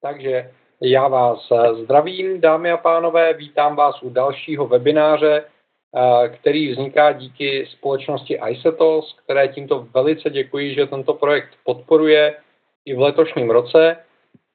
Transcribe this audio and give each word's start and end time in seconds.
Takže 0.00 0.50
já 0.80 1.08
vás 1.08 1.52
zdravím, 1.82 2.40
dámy 2.40 2.70
a 2.70 2.76
pánové, 2.76 3.34
vítám 3.34 3.76
vás 3.76 4.02
u 4.02 4.10
dalšího 4.10 4.66
webináře, 4.66 5.44
který 6.34 6.72
vzniká 6.72 7.12
díky 7.12 7.66
společnosti 7.66 8.38
iSetos, 8.50 9.16
které 9.24 9.48
tímto 9.48 9.86
velice 9.94 10.30
děkuji, 10.30 10.74
že 10.74 10.86
tento 10.86 11.14
projekt 11.14 11.48
podporuje 11.64 12.36
i 12.84 12.94
v 12.94 13.00
letošním 13.00 13.50
roce. 13.50 13.96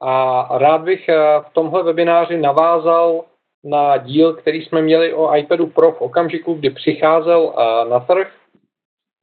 A 0.02 0.48
rád 0.58 0.82
bych 0.82 1.08
v 1.42 1.54
tomhle 1.54 1.84
webináři 1.84 2.38
navázal 2.38 3.26
na 3.64 3.98
díl, 3.98 4.34
který 4.34 4.66
jsme 4.66 4.82
měli 4.82 5.14
o 5.14 5.36
iPadu 5.36 5.68
Pro 5.68 5.92
v 5.92 6.02
okamžiku, 6.02 6.54
kdy 6.54 6.70
přicházel 6.70 7.54
na 7.90 8.00
trh 8.00 8.32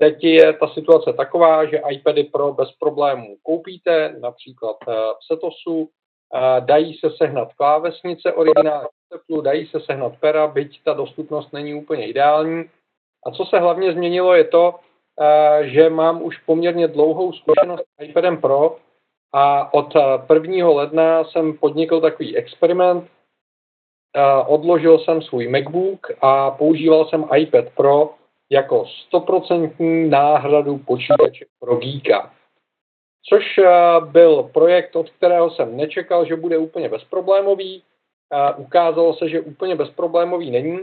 Teď 0.00 0.24
je 0.24 0.52
ta 0.52 0.68
situace 0.68 1.12
taková, 1.12 1.64
že 1.64 1.82
iPady 1.90 2.24
Pro 2.24 2.52
bez 2.52 2.72
problémů 2.72 3.36
koupíte, 3.42 4.16
například 4.20 4.76
eh, 4.88 4.92
v 4.92 5.26
Setosu, 5.26 5.88
eh, 5.88 5.99
dají 6.60 6.94
se 6.94 7.10
sehnat 7.10 7.54
klávesnice 7.54 8.32
originální 8.32 8.88
Apple, 9.14 9.42
dají 9.42 9.66
se 9.66 9.80
sehnat 9.80 10.12
pera, 10.20 10.46
byť 10.46 10.82
ta 10.84 10.92
dostupnost 10.92 11.52
není 11.52 11.74
úplně 11.74 12.06
ideální. 12.06 12.64
A 13.26 13.30
co 13.30 13.44
se 13.44 13.58
hlavně 13.58 13.92
změnilo 13.92 14.34
je 14.34 14.44
to, 14.44 14.74
eh, 15.20 15.68
že 15.68 15.90
mám 15.90 16.22
už 16.22 16.38
poměrně 16.38 16.88
dlouhou 16.88 17.32
zkušenost 17.32 17.80
s 17.80 18.04
iPadem 18.04 18.40
Pro 18.40 18.76
a 19.32 19.74
od 19.74 19.94
1. 20.26 20.68
ledna 20.68 21.24
jsem 21.24 21.58
podnikl 21.58 22.00
takový 22.00 22.36
experiment. 22.36 23.10
Odložil 24.46 24.98
jsem 24.98 25.22
svůj 25.22 25.48
MacBook 25.48 26.06
a 26.20 26.50
používal 26.50 27.04
jsem 27.04 27.24
iPad 27.36 27.64
Pro 27.76 28.14
jako 28.50 28.86
stoprocentní 28.86 30.08
náhradu 30.08 30.78
počítače 30.78 31.44
pro 31.60 31.76
Geeka. 31.76 32.32
Což 33.28 33.58
eh, 33.58 33.70
byl 34.00 34.42
projekt, 34.42 34.96
od 34.96 35.10
kterého 35.10 35.50
jsem 35.50 35.76
nečekal, 35.76 36.24
že 36.24 36.36
bude 36.36 36.58
úplně 36.58 36.88
bezproblémový. 36.88 37.82
Ukázalo 38.56 39.14
se, 39.14 39.28
že 39.28 39.40
úplně 39.40 39.74
bezproblémový 39.74 40.50
není, 40.50 40.80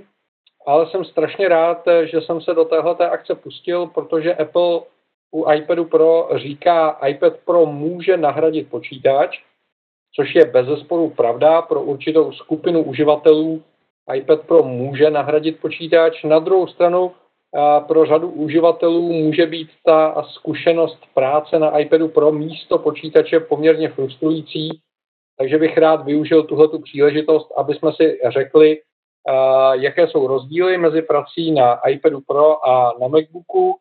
ale 0.66 0.90
jsem 0.90 1.06
strašně 1.06 1.48
rád, 1.48 1.86
že 2.04 2.22
jsem 2.22 2.42
se 2.42 2.54
do 2.54 2.66
téhleté 2.66 3.10
akce 3.10 3.36
pustil, 3.36 3.88
protože 3.88 4.36
Apple 4.36 4.82
u 5.32 5.52
iPadu 5.52 5.86
Pro 5.86 6.30
říká, 6.36 6.90
iPad 7.08 7.34
Pro 7.46 7.66
může 7.66 8.18
nahradit 8.18 8.70
počítač, 8.70 9.40
což 10.16 10.36
je 10.36 10.46
bez 10.46 10.68
zesporu 10.68 11.10
pravda 11.10 11.62
pro 11.62 11.82
určitou 11.82 12.32
skupinu 12.32 12.84
uživatelů. 12.84 13.64
iPad 14.16 14.42
Pro 14.42 14.64
může 14.64 15.10
nahradit 15.10 15.60
počítač. 15.60 16.24
Na 16.24 16.40
druhou 16.40 16.68
stranu 16.68 17.12
pro 17.88 18.06
řadu 18.06 18.30
uživatelů 18.30 19.14
může 19.14 19.46
být 19.46 19.70
ta 19.86 20.24
zkušenost 20.24 21.00
práce 21.14 21.60
na 21.60 21.80
iPadu 21.80 22.08
Pro 22.08 22.32
místo 22.32 22.78
počítače 22.78 23.40
poměrně 23.40 23.90
frustrující, 23.90 24.80
takže 25.38 25.58
bych 25.58 25.78
rád 25.78 26.06
využil 26.06 26.44
tuhle 26.44 26.68
příležitost, 26.84 27.54
aby 27.58 27.74
jsme 27.74 27.92
si 27.94 28.20
řekli, 28.30 28.82
jaké 29.72 30.08
jsou 30.08 30.28
rozdíly 30.28 30.78
mezi 30.78 31.02
prací 31.02 31.52
na 31.52 31.80
iPadu 31.90 32.22
Pro 32.22 32.68
a 32.68 32.94
na 33.02 33.08
MacBooku, 33.08 33.78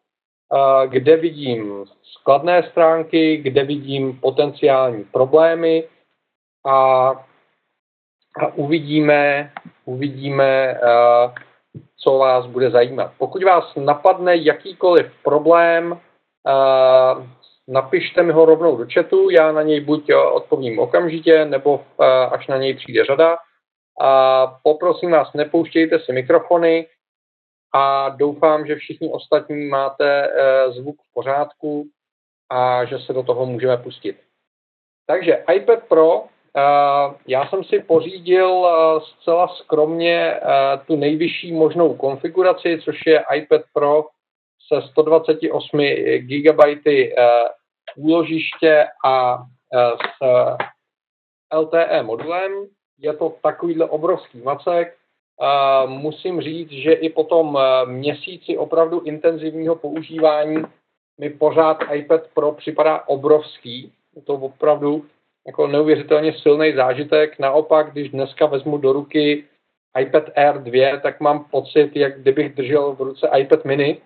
kde 0.86 1.16
vidím 1.16 1.84
skladné 2.02 2.68
stránky, 2.70 3.36
kde 3.36 3.64
vidím 3.64 4.20
potenciální 4.20 5.04
problémy 5.04 5.84
a, 6.66 7.08
a 8.36 8.46
uvidíme, 8.54 9.52
uvidíme, 9.84 10.78
co 11.96 12.18
vás 12.18 12.46
bude 12.46 12.70
zajímat. 12.70 13.12
Pokud 13.18 13.44
vás 13.44 13.74
napadne 13.76 14.36
jakýkoliv 14.36 15.06
problém, 15.22 15.92
uh, 15.92 17.26
napište 17.68 18.22
mi 18.22 18.32
ho 18.32 18.44
rovnou 18.44 18.76
do 18.76 18.86
chatu, 18.92 19.30
já 19.30 19.52
na 19.52 19.62
něj 19.62 19.80
buď 19.80 20.12
odpovím 20.32 20.78
okamžitě, 20.78 21.44
nebo 21.44 21.74
uh, 21.74 22.06
až 22.06 22.46
na 22.46 22.56
něj 22.56 22.74
přijde 22.74 23.04
řada. 23.04 23.36
A 24.00 24.46
poprosím 24.62 25.10
vás, 25.10 25.32
nepouštějte 25.32 25.98
si 25.98 26.12
mikrofony 26.12 26.86
a 27.74 28.08
doufám, 28.08 28.66
že 28.66 28.76
všichni 28.76 29.12
ostatní 29.12 29.68
máte 29.68 30.28
zvuk 30.68 30.96
v 30.96 31.12
pořádku 31.14 31.88
a 32.50 32.84
že 32.84 32.98
se 32.98 33.12
do 33.12 33.22
toho 33.22 33.46
můžeme 33.46 33.76
pustit. 33.76 34.16
Takže 35.06 35.44
iPad 35.54 35.84
Pro 35.88 36.24
Eh, 36.24 36.35
já 37.26 37.48
jsem 37.48 37.64
si 37.64 37.82
pořídil 37.82 38.66
eh, 38.66 39.00
zcela 39.00 39.48
skromně 39.48 40.16
eh, 40.16 40.40
tu 40.86 40.96
nejvyšší 40.96 41.52
možnou 41.52 41.94
konfiguraci, 41.94 42.80
což 42.84 43.06
je 43.06 43.24
iPad 43.34 43.60
Pro 43.72 44.04
se 44.68 44.88
128 44.88 45.80
GB 46.20 46.60
úložiště 47.96 48.86
a 49.04 49.38
s 49.94 50.26
LTE 51.54 52.02
modulem. 52.02 52.52
Je 52.98 53.12
to 53.12 53.36
takovýhle 53.42 53.88
obrovský 53.88 54.38
macek. 54.38 54.96
Musím 55.86 56.40
říct, 56.40 56.70
že 56.70 56.92
i 56.92 57.08
po 57.08 57.24
tom 57.24 57.58
měsíci 57.84 58.58
opravdu 58.58 59.00
intenzivního 59.00 59.76
používání 59.76 60.62
mi 61.20 61.30
pořád 61.30 61.78
iPad 61.92 62.20
Pro 62.34 62.52
připadá 62.52 63.08
obrovský. 63.08 63.92
To 64.24 64.34
opravdu 64.34 65.04
jako 65.46 65.66
neuvěřitelně 65.66 66.32
silný 66.32 66.72
zážitek. 66.72 67.38
Naopak, 67.38 67.92
když 67.92 68.08
dneska 68.08 68.46
vezmu 68.46 68.78
do 68.78 68.92
ruky 68.92 69.44
iPad 70.00 70.24
Air 70.36 70.58
2, 70.58 71.00
tak 71.00 71.20
mám 71.20 71.44
pocit, 71.44 71.90
jak 71.94 72.20
kdybych 72.20 72.54
držel 72.54 72.94
v 72.94 73.00
ruce 73.00 73.30
iPad 73.38 73.64
mini. 73.64 73.98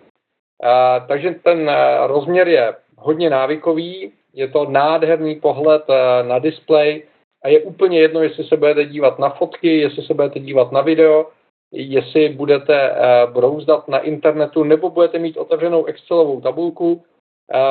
Uh, 0.65 1.07
takže 1.09 1.35
ten 1.43 1.61
uh, 1.61 2.07
rozměr 2.07 2.49
je 2.49 2.75
hodně 2.97 3.31
návykový, 3.31 4.13
je 4.35 4.49
to 4.49 4.71
nádherný 4.71 5.41
pohled 5.41 5.83
uh, 5.89 6.29
na 6.29 6.39
displej 6.39 7.03
a 7.45 7.49
je 7.49 7.61
úplně 7.61 8.01
jedno, 8.01 8.23
jestli 8.23 8.45
se 8.45 8.57
budete 8.57 8.85
dívat 8.85 9.19
na 9.19 9.31
fotky, 9.31 9.79
jestli 9.81 10.03
se 10.03 10.15
budete 10.15 10.39
dívat 10.39 10.73
na 10.73 10.81
video, 10.81 11.27
jestli 11.73 12.29
budete 12.29 12.95
brouzdat 13.33 13.89
na 13.89 13.99
internetu 13.99 14.65
nebo 14.65 14.91
budete 14.91 15.19
mít 15.19 15.37
otevřenou 15.37 15.85
Excelovou 15.85 16.41
tabulku, 16.41 17.03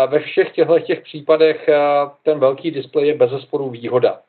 ve 0.07 0.19
všech 0.19 0.51
těchto 0.51 0.79
těch 0.79 1.01
případech 1.01 1.69
ten 2.23 2.40
velký 2.40 2.72
displej 2.72 3.07
je 3.07 3.17
bez 3.17 3.31
zesporu 3.31 3.69
výhoda. 3.69 4.22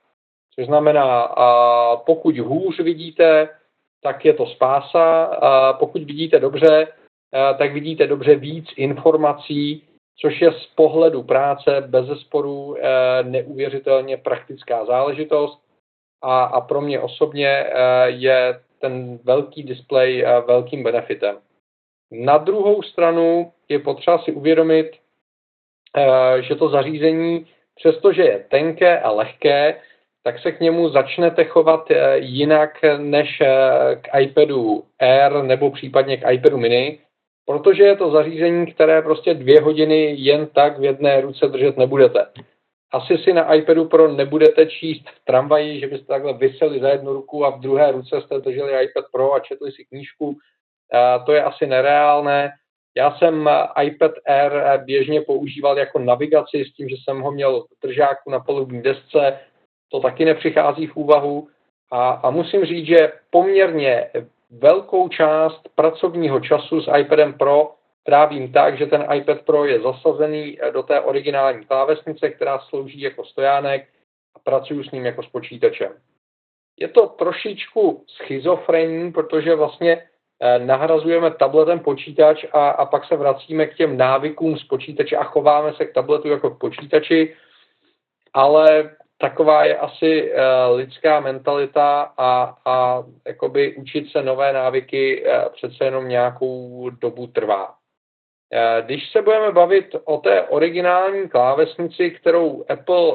Což 0.54 0.66
znamená, 0.66 1.34
pokud 2.06 2.38
hůř 2.38 2.80
vidíte, 2.80 3.48
tak 4.02 4.24
je 4.24 4.34
to 4.34 4.46
spása. 4.46 5.30
Pokud 5.78 6.02
vidíte 6.02 6.40
dobře, 6.40 6.88
tak 7.58 7.72
vidíte 7.72 8.06
dobře 8.06 8.34
víc 8.34 8.66
informací, 8.76 9.84
což 10.16 10.40
je 10.40 10.52
z 10.52 10.66
pohledu 10.66 11.22
práce 11.22 11.80
bez 11.86 12.06
zesporu 12.06 12.76
neuvěřitelně 13.22 14.16
praktická 14.16 14.84
záležitost. 14.84 15.60
A, 16.22 16.44
a 16.44 16.60
pro 16.60 16.80
mě 16.80 17.00
osobně 17.00 17.66
je 18.06 18.60
ten 18.78 19.18
velký 19.24 19.62
displej 19.62 20.24
velkým 20.46 20.82
benefitem. 20.82 21.36
Na 22.12 22.38
druhou 22.38 22.82
stranu 22.82 23.52
je 23.68 23.78
potřeba 23.78 24.18
si 24.18 24.32
uvědomit, 24.32 24.90
že 26.40 26.54
to 26.54 26.68
zařízení, 26.68 27.46
přestože 27.74 28.22
je 28.22 28.44
tenké 28.50 29.00
a 29.00 29.10
lehké, 29.10 29.80
tak 30.22 30.38
se 30.38 30.52
k 30.52 30.60
němu 30.60 30.88
začnete 30.88 31.44
chovat 31.44 31.90
eh, 31.90 32.18
jinak 32.18 32.70
než 32.98 33.40
eh, 33.40 33.48
k 33.96 34.20
iPadu 34.20 34.84
Air 34.98 35.42
nebo 35.42 35.70
případně 35.70 36.16
k 36.16 36.30
iPadu 36.32 36.58
mini, 36.58 36.98
protože 37.46 37.82
je 37.82 37.96
to 37.96 38.10
zařízení, 38.10 38.72
které 38.72 39.02
prostě 39.02 39.34
dvě 39.34 39.60
hodiny 39.60 40.14
jen 40.18 40.46
tak 40.46 40.78
v 40.78 40.84
jedné 40.84 41.20
ruce 41.20 41.46
držet 41.46 41.76
nebudete. 41.76 42.26
Asi 42.92 43.18
si 43.18 43.32
na 43.32 43.54
iPadu 43.54 43.84
Pro 43.84 44.12
nebudete 44.12 44.66
číst 44.66 45.08
v 45.08 45.24
tramvaji, 45.24 45.80
že 45.80 45.86
byste 45.86 46.06
takhle 46.06 46.32
vyseli 46.32 46.80
za 46.80 46.88
jednu 46.88 47.12
ruku 47.12 47.44
a 47.44 47.50
v 47.50 47.60
druhé 47.60 47.92
ruce 47.92 48.20
jste 48.20 48.38
drželi 48.38 48.84
iPad 48.84 49.04
Pro 49.12 49.34
a 49.34 49.40
četli 49.40 49.72
si 49.72 49.84
knížku. 49.84 50.36
To 51.26 51.32
je 51.32 51.42
asi 51.42 51.66
nereálné. 51.66 52.52
Já 52.96 53.18
jsem 53.18 53.48
eh, 53.48 53.84
iPad 53.84 54.12
Air 54.26 54.52
eh, 54.52 54.78
běžně 54.78 55.20
používal 55.20 55.78
jako 55.78 55.98
navigaci 55.98 56.64
s 56.64 56.72
tím, 56.72 56.88
že 56.88 56.96
jsem 57.04 57.20
ho 57.20 57.32
měl 57.32 57.62
v 57.62 57.86
držáku 57.86 58.30
na 58.30 58.40
palubní 58.40 58.82
desce. 58.82 59.38
To 59.88 60.00
taky 60.00 60.24
nepřichází 60.24 60.86
v 60.86 60.96
úvahu. 60.96 61.48
A, 61.90 62.10
a 62.10 62.30
musím 62.30 62.64
říct, 62.64 62.86
že 62.86 63.12
poměrně 63.30 64.10
velkou 64.50 65.08
část 65.08 65.68
pracovního 65.74 66.40
času 66.40 66.80
s 66.80 66.90
iPadem 66.98 67.32
Pro 67.32 67.74
trávím 68.02 68.52
tak, 68.52 68.78
že 68.78 68.86
ten 68.86 69.06
iPad 69.14 69.40
Pro 69.40 69.64
je 69.64 69.80
zasazený 69.80 70.58
eh, 70.60 70.70
do 70.72 70.82
té 70.82 71.00
originální 71.00 71.64
klávesnice, 71.64 72.30
která 72.30 72.58
slouží 72.58 73.00
jako 73.00 73.24
stojánek 73.24 73.88
a 74.34 74.38
pracuji 74.38 74.84
s 74.84 74.90
ním 74.90 75.06
jako 75.06 75.22
s 75.22 75.26
počítačem. 75.26 75.92
Je 76.80 76.88
to 76.88 77.06
trošičku 77.06 78.04
schizofrenní, 78.08 79.12
protože 79.12 79.54
vlastně 79.54 80.09
nahrazujeme 80.58 81.30
tabletem 81.30 81.78
počítač 81.78 82.44
a, 82.52 82.70
a 82.70 82.84
pak 82.86 83.04
se 83.04 83.16
vracíme 83.16 83.66
k 83.66 83.74
těm 83.74 83.96
návykům 83.96 84.58
z 84.58 84.64
počítače 84.64 85.16
a 85.16 85.24
chováme 85.24 85.72
se 85.72 85.84
k 85.84 85.92
tabletu 85.92 86.28
jako 86.28 86.50
k 86.50 86.58
počítači, 86.58 87.36
ale 88.34 88.90
taková 89.18 89.64
je 89.64 89.78
asi 89.78 90.32
uh, 90.32 90.76
lidská 90.76 91.20
mentalita 91.20 92.12
a, 92.18 92.56
a 92.66 93.04
jakoby 93.26 93.76
učit 93.76 94.10
se 94.10 94.22
nové 94.22 94.52
návyky 94.52 95.24
uh, 95.24 95.52
přece 95.52 95.84
jenom 95.84 96.08
nějakou 96.08 96.90
dobu 96.90 97.26
trvá. 97.26 97.74
Když 98.80 99.10
se 99.10 99.22
budeme 99.22 99.52
bavit 99.52 99.96
o 100.04 100.16
té 100.18 100.42
originální 100.42 101.28
klávesnici, 101.28 102.10
kterou 102.10 102.64
Apple 102.68 103.12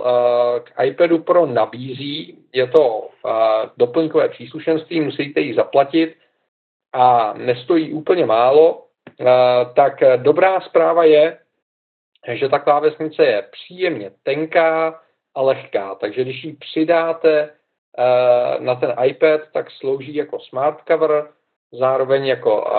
k 0.64 0.84
iPadu 0.84 1.20
Pro 1.20 1.46
nabízí, 1.46 2.38
je 2.54 2.68
to 2.68 3.10
doplňkové 3.78 4.30
příslušenství, 4.30 5.02
musíte 5.02 5.42
ji 5.42 5.54
zaplatit 5.54 6.16
a 6.96 7.34
nestojí 7.34 7.94
úplně 7.94 8.26
málo, 8.26 8.86
tak 9.76 10.04
dobrá 10.16 10.62
zpráva 10.62 11.04
je, 11.04 11.38
že 12.32 12.50
ta 12.50 12.60
klávesnice 12.60 13.26
je 13.26 13.48
příjemně 13.52 14.12
tenká 14.24 15.00
a 15.36 15.42
lehká, 15.42 15.96
takže 15.96 16.22
když 16.22 16.44
ji 16.44 16.54
přidáte 16.54 17.50
na 18.60 18.76
ten 18.76 18.96
iPad, 19.04 19.42
tak 19.54 19.72
slouží 19.72 20.16
jako 20.16 20.40
smart 20.40 20.78
cover, 20.88 21.28
zároveň 21.72 22.26
jako 22.26 22.72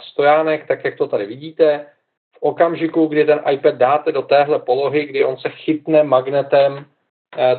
stojánek, 0.00 0.66
tak 0.68 0.84
jak 0.84 0.96
to 0.96 1.06
tady 1.06 1.26
vidíte. 1.26 1.86
V 2.32 2.42
okamžiku, 2.42 3.06
kdy 3.06 3.24
ten 3.24 3.40
iPad 3.50 3.74
dáte 3.74 4.12
do 4.12 4.22
téhle 4.22 4.58
polohy, 4.58 5.04
kdy 5.06 5.24
on 5.24 5.36
se 5.36 5.48
chytne 5.48 6.02
magnetem 6.02 6.84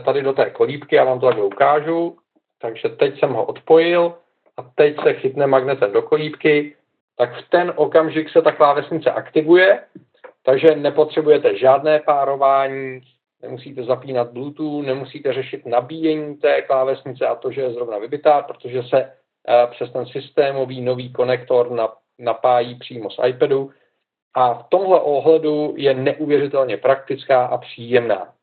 tady 0.05 0.21
do 0.21 0.33
té 0.33 0.49
kolíbky, 0.49 0.95
já 0.95 1.03
vám 1.03 1.19
to 1.19 1.25
takhle 1.25 1.45
ukážu, 1.45 2.17
takže 2.61 2.89
teď 2.89 3.19
jsem 3.19 3.33
ho 3.33 3.45
odpojil 3.45 4.13
a 4.57 4.71
teď 4.75 5.03
se 5.03 5.13
chytne 5.13 5.47
magnetem 5.47 5.91
do 5.91 6.01
kolíbky, 6.01 6.75
tak 7.17 7.35
v 7.35 7.49
ten 7.49 7.73
okamžik 7.75 8.29
se 8.29 8.41
ta 8.41 8.51
klávesnice 8.51 9.11
aktivuje, 9.11 9.83
takže 10.43 10.75
nepotřebujete 10.75 11.57
žádné 11.57 11.99
párování, 11.99 13.01
nemusíte 13.41 13.83
zapínat 13.83 14.31
Bluetooth, 14.31 14.85
nemusíte 14.85 15.33
řešit 15.33 15.65
nabíjení 15.65 16.35
té 16.35 16.61
klávesnice 16.61 17.27
a 17.27 17.35
to, 17.35 17.51
že 17.51 17.61
je 17.61 17.73
zrovna 17.73 17.97
vybitá, 17.97 18.41
protože 18.41 18.83
se 18.83 18.97
eh, 19.03 19.67
přes 19.71 19.91
ten 19.91 20.05
systémový 20.05 20.81
nový 20.81 21.13
konektor 21.13 21.89
napájí 22.19 22.75
přímo 22.75 23.09
z 23.09 23.17
iPadu 23.27 23.71
a 24.33 24.53
v 24.53 24.63
tomhle 24.69 25.01
ohledu 25.01 25.73
je 25.77 25.93
neuvěřitelně 25.93 26.77
praktická 26.77 27.45
a 27.45 27.57
příjemná. 27.57 28.33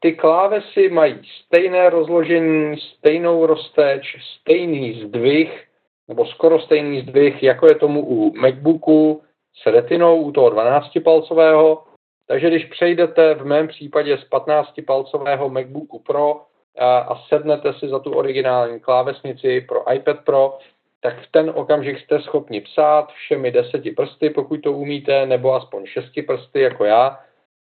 Ty 0.00 0.12
klávesy 0.12 0.88
mají 0.88 1.20
stejné 1.44 1.90
rozložení, 1.90 2.76
stejnou 2.78 3.46
rozteč, 3.46 4.16
stejný 4.40 5.02
zdvih, 5.02 5.64
nebo 6.08 6.26
skoro 6.26 6.60
stejný 6.60 7.00
zdvih, 7.00 7.42
jako 7.42 7.66
je 7.66 7.74
tomu 7.74 8.06
u 8.06 8.36
MacBooku 8.36 9.22
s 9.62 9.66
retinou, 9.66 10.22
u 10.22 10.32
toho 10.32 10.50
12-palcového. 10.50 11.82
Takže 12.26 12.48
když 12.48 12.64
přejdete 12.64 13.34
v 13.34 13.44
mém 13.44 13.68
případě 13.68 14.18
z 14.18 14.30
15-palcového 14.30 15.50
MacBooku 15.50 15.98
Pro 15.98 16.42
a, 16.78 16.98
a 16.98 17.18
sednete 17.28 17.72
si 17.72 17.88
za 17.88 17.98
tu 17.98 18.12
originální 18.12 18.80
klávesnici 18.80 19.60
pro 19.60 19.92
iPad 19.92 20.24
Pro, 20.24 20.58
tak 21.00 21.20
v 21.20 21.32
ten 21.32 21.52
okamžik 21.54 22.00
jste 22.00 22.20
schopni 22.20 22.60
psát 22.60 23.08
všemi 23.12 23.50
deseti 23.50 23.90
prsty, 23.90 24.30
pokud 24.30 24.60
to 24.60 24.72
umíte, 24.72 25.26
nebo 25.26 25.54
aspoň 25.54 25.86
šesti 25.86 26.22
prsty, 26.22 26.60
jako 26.60 26.84
já. 26.84 27.20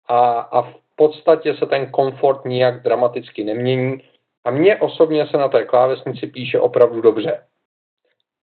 A, 0.09 0.31
a 0.41 0.62
v 0.62 0.84
podstatě 0.96 1.55
se 1.55 1.67
ten 1.67 1.91
komfort 1.91 2.44
nijak 2.44 2.82
dramaticky 2.82 3.44
nemění. 3.44 4.02
A 4.44 4.50
mně 4.50 4.76
osobně 4.76 5.26
se 5.26 5.37
na 5.37 5.49
té 5.49 5.64
klávesnici 5.64 6.26
píše 6.26 6.61
opravdu 6.61 7.00
dobře. 7.00 7.43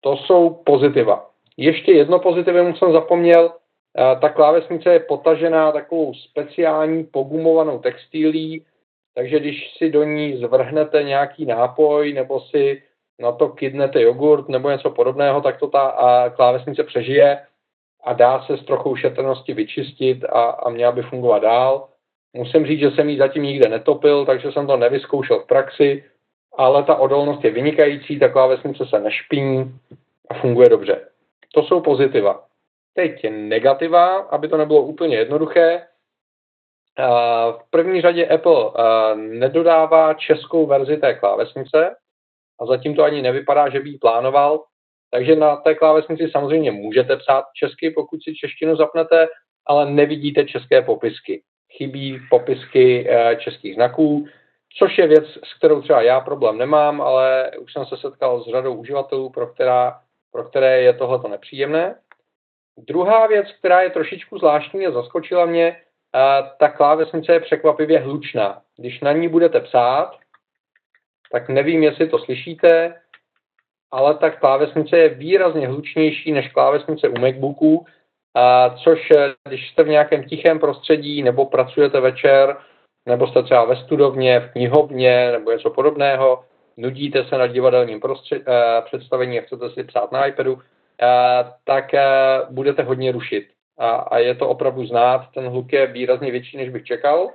To 0.01 0.17
jsou 0.17 0.51
pozitiva. 0.51 1.31
Ještě 1.57 1.93
jedno 1.93 2.19
pozitivum 2.19 2.75
jsem 2.75 2.93
zapomněl, 2.93 3.53
ta 4.21 4.29
klávesnice 4.29 4.93
je 4.93 5.01
potažená 5.01 5.73
takovou 5.73 6.15
speciální 6.15 7.05
pogumovanou 7.05 7.79
textilí, 7.79 8.65
takže 9.15 9.41
když 9.41 9.75
si 9.77 9.91
do 9.91 10.05
ní 10.05 10.37
zvrhnete 10.37 11.03
nějaký 11.03 11.47
nápoj 11.47 12.13
nebo 12.13 12.41
si 12.41 12.83
na 13.19 13.33
to 13.33 13.49
kydnete 13.49 14.03
jogurt 14.03 14.49
nebo 14.49 14.71
něco 14.71 14.91
podobného, 14.91 15.41
tak 15.41 15.59
to 15.59 15.67
ta 15.69 16.33
klávesnice 16.37 16.85
přežije 16.85 17.47
a 18.05 18.13
dá 18.13 18.43
se 18.43 18.57
s 18.57 18.65
trochou 18.65 18.97
šetrnosti 18.97 19.55
vyčistit 19.55 20.25
a, 20.25 20.43
a 20.43 20.71
měla 20.71 20.93
by 20.93 21.03
fungovat 21.03 21.39
dál. 21.39 21.89
Musím 22.37 22.67
říct, 22.67 22.81
že 22.81 22.91
jsem 22.91 23.09
ji 23.09 23.19
zatím 23.19 23.43
nikde 23.43 23.69
netopil, 23.69 24.27
takže 24.27 24.53
jsem 24.53 24.67
to 24.67 24.77
nevyzkoušel 24.77 25.41
v 25.41 25.47
praxi, 25.47 26.05
ale 26.57 26.85
ta 26.85 26.95
odolnost 26.95 27.45
je 27.45 27.51
vynikající, 27.51 28.19
ta 28.19 28.29
klávesnice 28.29 28.87
se 28.87 29.01
nešpiní 29.01 29.81
a 30.31 30.35
funguje 30.35 30.69
dobře. 30.69 31.09
To 31.55 31.63
jsou 31.63 31.81
pozitiva. 31.81 32.45
Teď 32.95 33.25
je 33.25 33.31
negativa, 33.31 34.17
aby 34.17 34.49
to 34.49 34.57
nebylo 34.57 34.83
úplně 34.83 35.17
jednoduché. 35.17 35.87
V 37.51 37.71
první 37.71 38.01
řadě 38.01 38.27
Apple 38.27 38.71
nedodává 39.15 40.15
českou 40.15 40.67
verzi 40.67 40.97
té 40.97 41.15
klávesnice 41.15 41.97
a 42.61 42.67
zatím 42.67 42.97
to 42.97 43.03
ani 43.03 43.23
nevypadá, 43.23 43.69
že 43.69 43.81
by 43.81 43.89
ji 43.89 43.99
plánoval. 43.99 44.65
Takže 45.11 45.37
na 45.37 45.57
té 45.57 45.75
klávesnici 45.75 46.29
samozřejmě 46.31 46.71
můžete 46.71 47.17
psát 47.17 47.45
česky, 47.55 47.91
pokud 47.91 48.23
si 48.23 48.35
češtinu 48.35 48.77
zapnete, 48.77 49.29
ale 49.67 49.91
nevidíte 49.91 50.45
české 50.45 50.83
popisky. 50.83 51.43
Chybí 51.77 52.21
popisky 52.31 53.11
e, 53.11 53.37
českých 53.37 53.75
znaků, 53.75 54.27
což 54.79 54.99
je 54.99 55.07
věc, 55.07 55.25
s 55.45 55.59
kterou 55.59 55.83
třeba 55.83 56.03
já 56.03 56.21
problém 56.21 56.59
nemám, 56.59 57.01
ale 57.01 57.51
už 57.59 57.73
jsem 57.73 57.87
se 57.87 57.97
setkal 57.97 58.43
s 58.43 58.51
řadou 58.51 58.75
uživatelů, 58.75 59.31
pro, 59.31 59.47
která, 59.47 60.01
pro 60.33 60.45
které 60.45 60.83
je 60.83 60.93
tohleto 60.93 61.29
nepříjemné. 61.29 61.95
Druhá 62.79 63.27
věc, 63.27 63.47
která 63.59 63.81
je 63.81 63.91
trošičku 63.91 64.39
zvláštní 64.39 64.87
a 64.87 64.91
zaskočila 64.91 65.47
mě, 65.47 65.77
ta 66.59 66.69
klávesnice 66.69 67.33
je 67.33 67.41
překvapivě 67.41 67.99
hlučná. 67.99 68.63
Když 68.77 69.01
na 69.01 69.13
ní 69.13 69.29
budete 69.29 69.61
psát, 69.61 70.19
tak 71.33 71.49
nevím, 71.49 71.83
jestli 71.83 72.09
to 72.09 72.19
slyšíte, 72.19 73.01
ale 73.91 74.15
ta 74.15 74.31
klávesnice 74.31 74.99
je 74.99 75.09
výrazně 75.09 75.69
hlučnější 75.69 76.33
než 76.33 76.49
klávesnice 76.49 77.09
u 77.09 77.19
MacBooku, 77.19 77.87
což 78.85 79.13
když 79.49 79.71
jste 79.71 79.83
v 79.83 79.89
nějakém 79.89 80.25
tichém 80.25 80.59
prostředí 80.59 81.23
nebo 81.23 81.47
pracujete 81.47 82.01
večer, 82.01 82.57
nebo 83.07 83.27
jste 83.27 83.43
třeba 83.43 83.65
ve 83.65 83.77
studovně, 83.77 84.41
v 84.41 84.53
knihovně 84.53 85.33
nebo 85.33 85.51
něco 85.51 85.71
podobného, 85.71 86.45
nudíte 86.77 87.25
se 87.25 87.39
na 87.39 87.47
divadelním 87.47 88.01
prostřed, 88.01 88.43
představení 88.85 89.39
a 89.39 89.43
chcete 89.43 89.71
si 89.71 89.85
psát 89.85 90.13
na 90.13 90.27
iPadu, 90.27 90.59
tak 91.65 91.91
budete 92.51 92.83
hodně 92.83 93.13
rušit. 93.13 93.49
A, 93.79 93.91
a 93.91 94.19
je 94.19 94.35
to 94.35 94.49
opravdu 94.49 94.87
znát, 94.87 95.27
ten 95.35 95.49
hluk 95.49 95.73
je 95.73 95.87
výrazně 95.87 96.31
větší, 96.31 96.57
než 96.57 96.69
bych 96.69 96.85
čekal. 96.85 97.31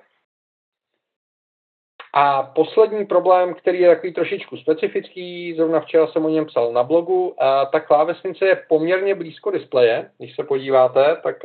A 2.15 2.43
poslední 2.43 3.05
problém, 3.05 3.53
který 3.53 3.79
je 3.79 3.95
takový 3.95 4.13
trošičku 4.13 4.57
specifický, 4.57 5.53
zrovna 5.53 5.79
včera 5.79 6.07
jsem 6.07 6.25
o 6.25 6.29
něm 6.29 6.45
psal 6.45 6.71
na 6.71 6.83
blogu, 6.83 7.35
a 7.43 7.65
ta 7.65 7.79
klávesnice 7.79 8.45
je 8.45 8.63
poměrně 8.69 9.15
blízko 9.15 9.51
displeje, 9.51 10.09
když 10.17 10.35
se 10.35 10.43
podíváte, 10.43 11.17
tak 11.23 11.35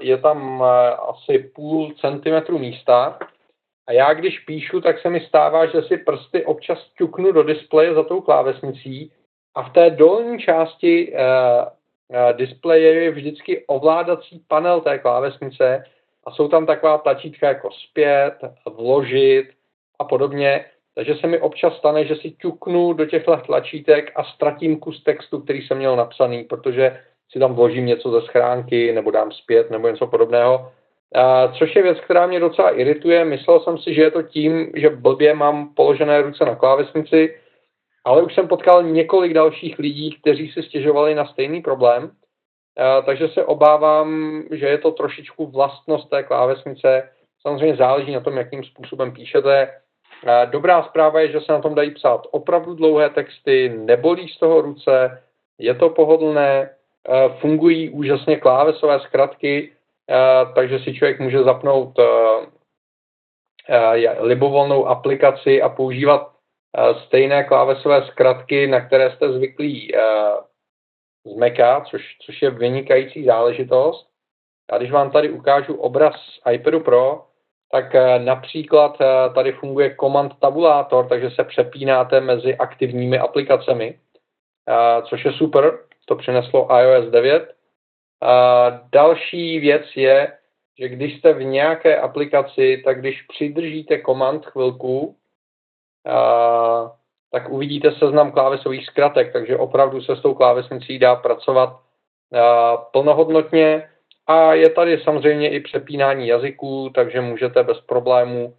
je 0.00 0.18
tam 0.18 0.62
asi 1.08 1.38
půl 1.38 1.92
centimetru 2.00 2.58
místa. 2.58 3.18
A 3.86 3.92
já 3.92 4.14
když 4.14 4.38
píšu, 4.38 4.80
tak 4.80 5.00
se 5.00 5.10
mi 5.10 5.20
stává, 5.20 5.66
že 5.66 5.82
si 5.82 5.96
prsty 5.96 6.44
občas 6.44 6.78
ťuknu 6.98 7.32
do 7.32 7.42
displeje 7.42 7.94
za 7.94 8.02
tou 8.02 8.20
klávesnicí 8.20 9.12
a 9.54 9.62
v 9.62 9.72
té 9.72 9.90
dolní 9.90 10.38
části 10.38 11.14
displeje 12.32 12.94
je 12.94 13.10
vždycky 13.10 13.64
ovládací 13.66 14.44
panel 14.48 14.80
té 14.80 14.98
klávesnice 14.98 15.84
a 16.24 16.30
jsou 16.30 16.48
tam 16.48 16.66
taková 16.66 16.98
tlačítka 16.98 17.48
jako 17.48 17.70
zpět, 17.70 18.34
vložit 18.76 19.48
a 20.02 20.04
podobně. 20.04 20.64
Takže 20.94 21.14
se 21.14 21.26
mi 21.26 21.40
občas 21.40 21.76
stane, 21.76 22.04
že 22.04 22.16
si 22.16 22.30
ťuknu 22.30 22.92
do 22.92 23.06
těchto 23.06 23.36
tlačítek 23.36 24.12
a 24.16 24.24
ztratím 24.24 24.76
kus 24.78 25.02
textu, 25.02 25.40
který 25.40 25.62
jsem 25.62 25.78
měl 25.78 25.96
napsaný, 25.96 26.44
protože 26.44 27.00
si 27.30 27.38
tam 27.38 27.54
vložím 27.54 27.86
něco 27.86 28.10
ze 28.10 28.20
schránky 28.20 28.92
nebo 28.92 29.10
dám 29.10 29.32
zpět 29.32 29.70
nebo 29.70 29.88
něco 29.88 30.06
podobného. 30.06 30.72
Uh, 31.16 31.56
což 31.58 31.76
je 31.76 31.82
věc, 31.82 32.00
která 32.00 32.26
mě 32.26 32.40
docela 32.40 32.70
irituje. 32.70 33.24
Myslel 33.24 33.60
jsem 33.60 33.78
si, 33.78 33.94
že 33.94 34.02
je 34.02 34.10
to 34.10 34.22
tím, 34.22 34.72
že 34.74 34.90
blbě 34.90 35.34
mám 35.34 35.74
položené 35.74 36.22
ruce 36.22 36.44
na 36.44 36.54
klávesnici, 36.54 37.36
ale 38.04 38.22
už 38.22 38.34
jsem 38.34 38.48
potkal 38.48 38.82
několik 38.82 39.32
dalších 39.32 39.78
lidí, 39.78 40.16
kteří 40.20 40.52
si 40.52 40.62
stěžovali 40.62 41.14
na 41.14 41.24
stejný 41.26 41.62
problém, 41.62 42.10
takže 43.06 43.28
se 43.28 43.44
obávám, 43.44 44.42
že 44.50 44.66
je 44.66 44.78
to 44.78 44.90
trošičku 44.90 45.46
vlastnost 45.46 46.10
té 46.10 46.22
klávesnice. 46.22 47.08
Samozřejmě 47.40 47.76
záleží 47.76 48.12
na 48.12 48.20
tom, 48.20 48.36
jakým 48.36 48.64
způsobem 48.64 49.12
píšete. 49.12 49.68
Dobrá 50.50 50.82
zpráva 50.82 51.20
je, 51.20 51.32
že 51.32 51.40
se 51.40 51.52
na 51.52 51.60
tom 51.60 51.74
dají 51.74 51.90
psát 51.90 52.26
opravdu 52.30 52.74
dlouhé 52.74 53.10
texty, 53.10 53.68
nebolí 53.68 54.28
z 54.28 54.38
toho 54.38 54.60
ruce, 54.60 55.22
je 55.58 55.74
to 55.74 55.90
pohodlné, 55.90 56.70
fungují 57.40 57.90
úžasně 57.90 58.36
klávesové 58.36 59.00
zkratky, 59.00 59.72
takže 60.54 60.78
si 60.78 60.94
člověk 60.94 61.20
může 61.20 61.42
zapnout 61.42 61.98
libovolnou 64.20 64.86
aplikaci 64.86 65.62
a 65.62 65.68
používat 65.68 66.32
Eh, 66.78 66.94
stejné 67.06 67.44
klávesové 67.44 68.06
zkratky, 68.06 68.66
na 68.66 68.86
které 68.86 69.10
jste 69.10 69.32
zvyklí 69.32 69.94
eh, 69.94 70.00
z 71.24 71.36
Maca, 71.36 71.84
což, 71.90 72.16
což 72.26 72.42
je 72.42 72.50
vynikající 72.50 73.24
záležitost. 73.24 74.08
A 74.70 74.78
když 74.78 74.90
vám 74.90 75.10
tady 75.10 75.30
ukážu 75.30 75.74
obraz 75.74 76.14
iPadu 76.52 76.80
Pro, 76.80 77.26
tak 77.72 77.94
eh, 77.94 78.18
například 78.18 78.98
tady 79.34 79.52
funguje 79.52 79.96
command 80.00 80.32
tabulátor, 80.40 81.08
takže 81.08 81.30
se 81.30 81.44
přepínáte 81.44 82.20
mezi 82.20 82.56
aktivními 82.56 83.18
aplikacemi, 83.18 83.98
což 85.08 85.24
je 85.24 85.32
super, 85.32 85.78
to 86.04 86.16
přineslo 86.16 86.68
iOS 86.78 87.10
9. 87.10 87.54
A 88.22 88.70
další 88.92 89.58
věc 89.58 89.82
je, 89.96 90.32
že 90.78 90.88
když 90.88 91.18
jste 91.18 91.32
v 91.32 91.44
nějaké 91.44 92.00
aplikaci, 92.00 92.82
tak 92.84 93.00
když 93.00 93.22
přidržíte 93.22 93.98
komand 93.98 94.46
chvilku, 94.46 95.16
tak 97.32 97.48
uvidíte 97.48 97.92
seznam 97.92 98.32
klávesových 98.32 98.86
zkratek, 98.86 99.32
takže 99.32 99.56
opravdu 99.56 100.00
se 100.00 100.16
s 100.16 100.22
tou 100.22 100.34
klávesnicí 100.34 100.98
dá 100.98 101.16
pracovat 101.16 101.80
plnohodnotně. 102.92 103.88
A 104.26 104.54
je 104.54 104.70
tady 104.70 105.00
samozřejmě 105.00 105.50
i 105.50 105.60
přepínání 105.60 106.28
jazyků, 106.28 106.90
takže 106.94 107.20
můžete 107.20 107.62
bez 107.62 107.80
problémů 107.80 108.54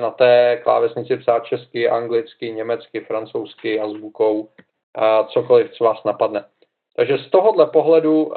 na 0.00 0.10
té 0.10 0.60
klávesnici 0.62 1.16
psát 1.16 1.44
česky, 1.44 1.88
anglicky, 1.88 2.52
německy, 2.52 3.00
francouzsky, 3.00 3.80
azbukou, 3.80 4.48
cokoliv, 5.28 5.70
co 5.70 5.84
vás 5.84 6.04
napadne. 6.04 6.44
Takže 6.96 7.18
z 7.18 7.30
tohohle 7.30 7.66
pohledu 7.66 8.32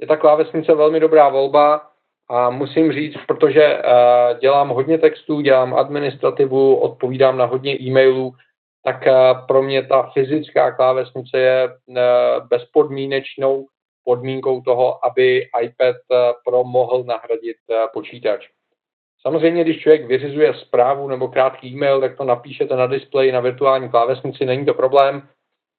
je 0.00 0.06
ta 0.06 0.16
klávesnice 0.16 0.74
velmi 0.74 1.00
dobrá 1.00 1.28
volba 1.28 1.90
a 2.30 2.50
musím 2.50 2.92
říct, 2.92 3.16
protože 3.26 3.82
dělám 4.40 4.68
hodně 4.68 4.98
textů, 4.98 5.40
dělám 5.40 5.74
administrativu, 5.74 6.76
odpovídám 6.76 7.38
na 7.38 7.44
hodně 7.44 7.80
e-mailů, 7.80 8.32
tak 8.84 9.04
pro 9.46 9.62
mě 9.62 9.82
ta 9.82 10.02
fyzická 10.02 10.72
klávesnice 10.72 11.38
je 11.38 11.68
bezpodmínečnou 12.50 13.66
podmínkou 14.04 14.60
toho, 14.60 15.06
aby 15.06 15.48
iPad 15.62 15.96
Pro 16.44 16.64
mohl 16.64 17.04
nahradit 17.04 17.56
počítač. 17.92 18.48
Samozřejmě, 19.26 19.64
když 19.64 19.80
člověk 19.80 20.06
vyřizuje 20.06 20.54
zprávu 20.54 21.08
nebo 21.08 21.28
krátký 21.28 21.68
e-mail, 21.68 22.00
tak 22.00 22.16
to 22.16 22.24
napíšete 22.24 22.76
na 22.76 22.86
displeji 22.86 23.32
na 23.32 23.40
virtuální 23.40 23.88
klávesnici, 23.88 24.44
není 24.44 24.66
to 24.66 24.74
problém, 24.74 25.28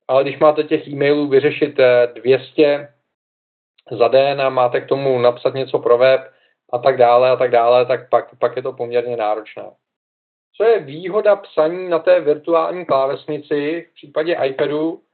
ale 0.08 0.24
když 0.24 0.40
máte 0.40 0.64
těch 0.64 0.88
e-mailů 0.88 1.28
vyřešit 1.28 1.78
200 2.14 2.66
eh, 2.66 3.98
za 3.98 4.08
den 4.08 4.42
a 4.42 4.50
máte 4.50 4.82
k 4.82 4.88
tomu 4.88 5.20
napsat 5.20 5.54
něco 5.54 5.80
pro 5.80 5.98
web 5.98 6.22
a 6.74 6.78
tak 6.78 6.98
dále 6.98 7.30
a 7.30 7.36
tak 7.36 7.52
dále, 7.52 7.86
tak 7.86 8.10
pak, 8.10 8.40
pak 8.40 8.56
je 8.56 8.62
to 8.62 8.74
poměrně 8.74 9.18
náročné. 9.18 9.72
Co 10.58 10.64
je 10.64 10.80
výhoda 10.80 11.36
psaní 11.36 11.90
na 11.90 12.00
té 12.00 12.20
virtuální 12.20 12.86
klávesnici 12.86 13.88
v 13.90 13.94
případě 13.94 14.38
iPadu, 14.46 15.02
eh, 15.02 15.05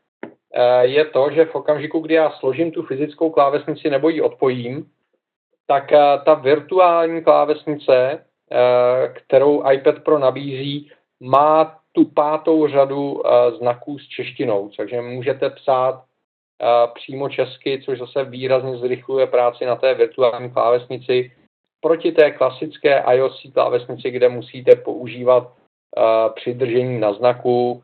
je 0.82 1.06
to, 1.06 1.32
že 1.32 1.46
v 1.46 1.56
okamžiku, 1.56 2.00
kdy 2.00 2.14
já 2.14 2.30
složím 2.32 2.72
tu 2.72 2.84
fyzickou 2.84 3.30
klávesnici 3.30 3.90
nebo 3.90 4.10
ji 4.10 4.22
odpojím, 4.22 4.92
tak 5.72 5.92
eh, 5.94 6.20
ta 6.26 6.34
virtuální 6.34 7.24
klávesnice, 7.24 8.26
eh, 8.52 9.08
kterou 9.08 9.72
iPad 9.72 10.04
Pro 10.04 10.20
nabízí, 10.20 10.92
má 11.20 11.80
tu 11.92 12.06
pátou 12.06 12.68
řadu 12.68 13.22
eh, 13.24 13.52
znaků 13.52 14.00
s 14.00 14.08
češtinou, 14.08 14.70
takže 14.78 15.02
můžete 15.02 15.50
psát 15.50 16.04
přímo 16.94 17.30
česky, 17.30 17.82
což 17.86 18.00
zase 18.00 18.24
výrazně 18.24 18.78
zrychluje 18.78 19.28
práci 19.28 19.66
na 19.66 19.76
té 19.76 19.94
virtuální 19.94 20.52
klávesnici 20.52 21.32
proti 21.82 22.12
té 22.12 22.32
klasické 22.32 23.04
iOS 23.14 23.48
klávesnici, 23.54 24.12
kde 24.12 24.30
musíte 24.30 24.76
používat 24.76 25.54
přidržení 26.36 27.00
na 27.00 27.14
znaku 27.14 27.84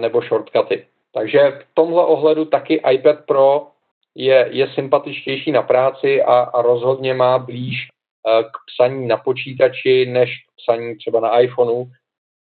nebo 0.00 0.20
shortcuty. 0.20 0.86
Takže 1.16 1.50
v 1.50 1.74
tomhle 1.74 2.04
ohledu 2.04 2.44
taky 2.44 2.82
iPad 2.92 3.24
Pro 3.26 3.66
je, 4.14 4.48
je 4.50 4.68
sympatičtější 4.74 5.52
na 5.52 5.62
práci 5.62 6.22
a, 6.22 6.38
a 6.38 6.62
rozhodně 6.62 7.14
má 7.14 7.38
blíž 7.38 7.88
eh, 7.88 8.42
k 8.42 8.56
psaní 8.66 9.06
na 9.06 9.16
počítači 9.16 10.06
než 10.06 10.30
k 10.30 10.62
psaní 10.62 10.96
třeba 10.96 11.20
na 11.20 11.40
iPhoneu. 11.40 11.84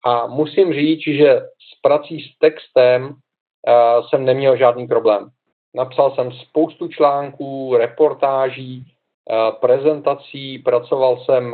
A 0.05 0.27
musím 0.27 0.73
říct, 0.73 1.01
že 1.03 1.35
s 1.39 1.81
prací 1.81 2.19
s 2.21 2.37
textem 2.39 3.03
uh, 3.03 4.07
jsem 4.09 4.25
neměl 4.25 4.57
žádný 4.57 4.87
problém. 4.87 5.29
Napsal 5.75 6.15
jsem 6.15 6.31
spoustu 6.31 6.87
článků, 6.87 7.77
reportáží, 7.77 8.85
uh, 8.85 9.55
prezentací, 9.55 10.59
pracoval 10.59 11.17
jsem 11.17 11.51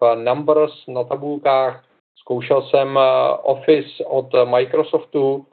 v 0.00 0.14
Numbers 0.14 0.86
na 0.88 1.04
tabulkách, 1.04 1.84
zkoušel 2.16 2.62
jsem 2.62 2.98
Office 3.42 4.04
od 4.04 4.28
Microsoftu, 4.44 5.46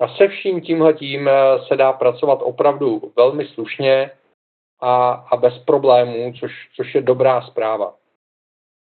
a 0.00 0.08
se 0.08 0.28
vším 0.28 0.60
tímhletím 0.60 1.28
eh, 1.28 1.32
se 1.68 1.76
dá 1.76 1.92
pracovat 1.92 2.38
opravdu 2.42 3.12
velmi 3.16 3.46
slušně 3.46 4.10
a, 4.80 5.10
a 5.30 5.36
bez 5.36 5.58
problémů, 5.58 6.32
což, 6.40 6.52
což 6.76 6.94
je 6.94 7.02
dobrá 7.02 7.42
zpráva. 7.42 7.94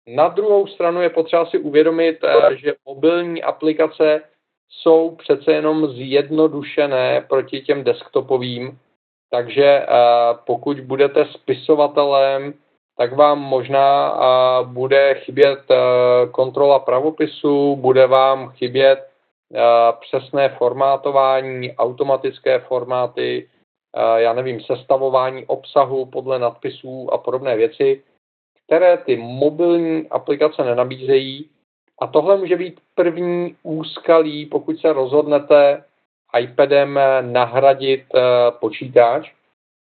Na 0.06 0.28
druhou 0.28 0.66
stranu 0.66 1.02
je 1.02 1.10
potřeba 1.10 1.46
si 1.46 1.58
uvědomit, 1.58 2.18
eh, 2.24 2.56
že 2.56 2.74
mobilní 2.86 3.42
aplikace 3.42 4.20
jsou 4.68 5.10
přece 5.10 5.52
jenom 5.52 5.86
zjednodušené 5.86 7.26
proti 7.28 7.60
těm 7.60 7.84
desktopovým, 7.84 8.78
takže 9.30 9.64
eh, 9.64 9.86
pokud 10.46 10.80
budete 10.80 11.24
spisovatelem, 11.24 12.54
tak 12.98 13.12
vám 13.12 13.38
možná 13.38 14.12
bude 14.64 15.14
chybět 15.14 15.58
kontrola 16.30 16.78
pravopisu, 16.78 17.76
bude 17.76 18.06
vám 18.06 18.50
chybět 18.50 19.06
přesné 20.00 20.48
formátování, 20.48 21.76
automatické 21.76 22.58
formáty, 22.58 23.48
já 24.16 24.32
nevím, 24.32 24.60
sestavování 24.60 25.46
obsahu 25.46 26.06
podle 26.06 26.38
nadpisů 26.38 27.12
a 27.12 27.18
podobné 27.18 27.56
věci, 27.56 28.02
které 28.66 28.96
ty 28.96 29.16
mobilní 29.16 30.08
aplikace 30.08 30.64
nenabízejí. 30.64 31.50
A 32.00 32.06
tohle 32.06 32.36
může 32.36 32.56
být 32.56 32.80
první 32.94 33.56
úskalí, 33.62 34.46
pokud 34.46 34.80
se 34.80 34.92
rozhodnete 34.92 35.84
iPadem 36.40 37.00
nahradit 37.20 38.04
e, 38.14 38.20
počítač, 38.50 39.32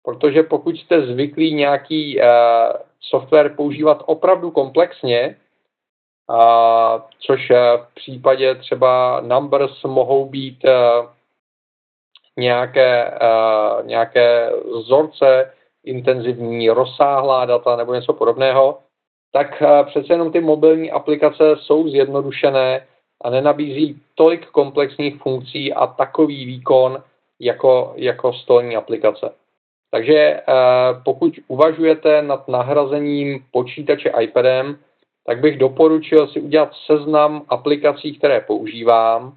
protože 0.04 0.42
pokud 0.42 0.76
jste 0.76 1.06
zvyklí 1.06 1.54
nějaký 1.54 2.20
e, 2.20 2.24
software 3.00 3.54
používat 3.56 4.02
opravdu 4.06 4.50
komplexně, 4.50 5.36
což 7.18 7.50
eh, 7.50 7.56
v 7.76 7.94
případě 7.94 8.54
třeba 8.54 9.20
numbers 9.20 9.82
mohou 9.82 10.28
být 10.28 10.64
eh, 10.64 10.72
nějaké, 12.36 13.04
eh, 13.22 13.82
nějaké 13.84 14.52
vzorce, 14.78 15.52
intenzivní, 15.84 16.70
rozsáhlá 16.70 17.44
data 17.44 17.76
nebo 17.76 17.94
něco 17.94 18.12
podobného, 18.12 18.78
tak 19.32 19.62
přece 19.86 20.12
jenom 20.12 20.32
ty 20.32 20.40
mobilní 20.40 20.90
aplikace 20.90 21.56
jsou 21.56 21.88
zjednodušené 21.88 22.86
a 23.20 23.30
nenabízí 23.30 24.00
tolik 24.14 24.46
komplexních 24.46 25.22
funkcí 25.22 25.72
a 25.72 25.86
takový 25.86 26.44
výkon 26.44 27.02
jako, 27.40 27.92
jako 27.96 28.32
stolní 28.32 28.76
aplikace. 28.76 29.32
Takže 29.90 30.40
pokud 31.04 31.34
uvažujete 31.48 32.22
nad 32.22 32.48
nahrazením 32.48 33.44
počítače 33.52 34.12
iPadem, 34.20 34.78
tak 35.26 35.40
bych 35.40 35.58
doporučil 35.58 36.28
si 36.28 36.40
udělat 36.40 36.72
seznam 36.86 37.44
aplikací, 37.48 38.18
které 38.18 38.40
používám 38.40 39.36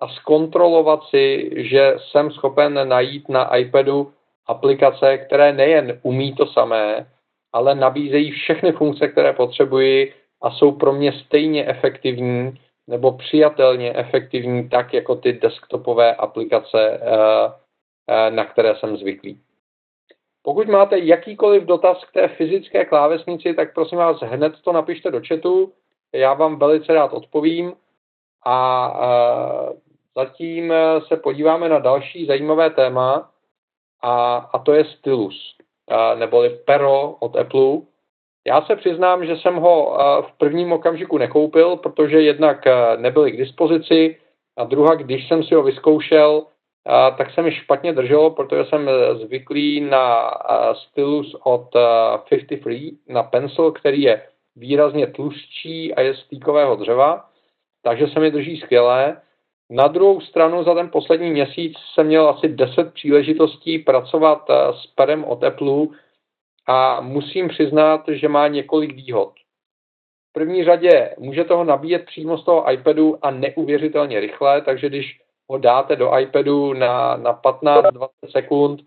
a 0.00 0.08
zkontrolovat 0.08 1.00
si, 1.10 1.50
že 1.56 1.94
jsem 1.98 2.30
schopen 2.30 2.88
najít 2.88 3.28
na 3.28 3.56
iPadu 3.56 4.12
aplikace, 4.46 5.18
které 5.18 5.52
nejen 5.52 5.98
umí 6.02 6.34
to 6.34 6.46
samé, 6.46 7.06
ale 7.52 7.74
nabízejí 7.74 8.30
všechny 8.30 8.72
funkce, 8.72 9.08
které 9.08 9.32
potřebuji 9.32 10.14
a 10.42 10.50
jsou 10.50 10.72
pro 10.72 10.92
mě 10.92 11.12
stejně 11.12 11.66
efektivní 11.66 12.58
nebo 12.88 13.12
přijatelně 13.12 13.92
efektivní 13.94 14.68
tak 14.68 14.94
jako 14.94 15.14
ty 15.16 15.32
desktopové 15.32 16.14
aplikace, 16.14 17.00
eh, 17.02 17.52
eh, 18.08 18.30
na 18.30 18.44
které 18.44 18.74
jsem 18.76 18.96
zvyklý. 18.96 19.40
Pokud 20.48 20.68
máte 20.68 20.98
jakýkoliv 20.98 21.62
dotaz 21.62 22.04
k 22.04 22.12
té 22.12 22.28
fyzické 22.28 22.84
klávesnici, 22.84 23.54
tak 23.54 23.74
prosím 23.74 23.98
vás 23.98 24.20
hned 24.20 24.52
to 24.64 24.72
napište 24.72 25.10
do 25.10 25.20
chatu, 25.28 25.72
já 26.12 26.34
vám 26.34 26.58
velice 26.58 26.94
rád 26.94 27.12
odpovím 27.12 27.72
a 28.46 29.00
zatím 30.16 30.72
se 31.08 31.16
podíváme 31.16 31.68
na 31.68 31.78
další 31.78 32.26
zajímavé 32.26 32.70
téma 32.70 33.30
a, 34.02 34.36
a 34.36 34.58
to 34.58 34.72
je 34.72 34.84
stylus, 34.84 35.56
neboli 36.18 36.58
pero 36.66 37.16
od 37.20 37.36
Apple. 37.36 37.78
Já 38.46 38.62
se 38.62 38.76
přiznám, 38.76 39.26
že 39.26 39.36
jsem 39.36 39.56
ho 39.56 39.98
v 40.28 40.38
prvním 40.38 40.72
okamžiku 40.72 41.18
nekoupil, 41.18 41.76
protože 41.76 42.20
jednak 42.20 42.64
nebyly 42.96 43.32
k 43.32 43.36
dispozici 43.36 44.16
a 44.56 44.64
druhá, 44.64 44.94
když 44.94 45.28
jsem 45.28 45.42
si 45.42 45.54
ho 45.54 45.62
vyzkoušel, 45.62 46.46
tak 47.16 47.30
se 47.34 47.42
mi 47.42 47.52
špatně 47.52 47.92
drželo, 47.92 48.30
protože 48.30 48.64
jsem 48.64 48.90
zvyklý 49.14 49.80
na 49.80 50.30
stylus 50.74 51.36
od 51.44 51.68
53, 52.28 52.96
na 53.08 53.22
pencil, 53.22 53.72
který 53.72 54.02
je 54.02 54.22
výrazně 54.56 55.06
tlustší 55.06 55.94
a 55.94 56.00
je 56.00 56.14
z 56.14 56.28
týkového 56.28 56.76
dřeva, 56.76 57.24
takže 57.82 58.06
se 58.06 58.20
mi 58.20 58.30
drží 58.30 58.56
skvěle. 58.56 59.16
Na 59.70 59.88
druhou 59.88 60.20
stranu 60.20 60.64
za 60.64 60.74
ten 60.74 60.90
poslední 60.90 61.30
měsíc 61.30 61.76
jsem 61.94 62.06
měl 62.06 62.28
asi 62.28 62.48
10 62.48 62.94
příležitostí 62.94 63.78
pracovat 63.78 64.50
s 64.82 64.86
perem 64.86 65.24
od 65.24 65.44
Apple 65.44 65.86
a 66.66 67.00
musím 67.00 67.48
přiznat, 67.48 68.04
že 68.08 68.28
má 68.28 68.48
několik 68.48 68.94
výhod. 68.94 69.32
V 70.30 70.32
první 70.32 70.64
řadě 70.64 71.14
můžete 71.18 71.54
ho 71.54 71.64
nabíjet 71.64 72.04
přímo 72.04 72.38
z 72.38 72.44
toho 72.44 72.72
iPadu 72.72 73.18
a 73.22 73.30
neuvěřitelně 73.30 74.20
rychle, 74.20 74.62
takže 74.62 74.88
když 74.88 75.20
ho 75.50 75.58
dáte 75.58 75.96
do 75.96 76.18
iPadu 76.18 76.72
na, 76.72 77.16
na 77.16 77.34
15-20 77.34 78.08
sekund, 78.30 78.80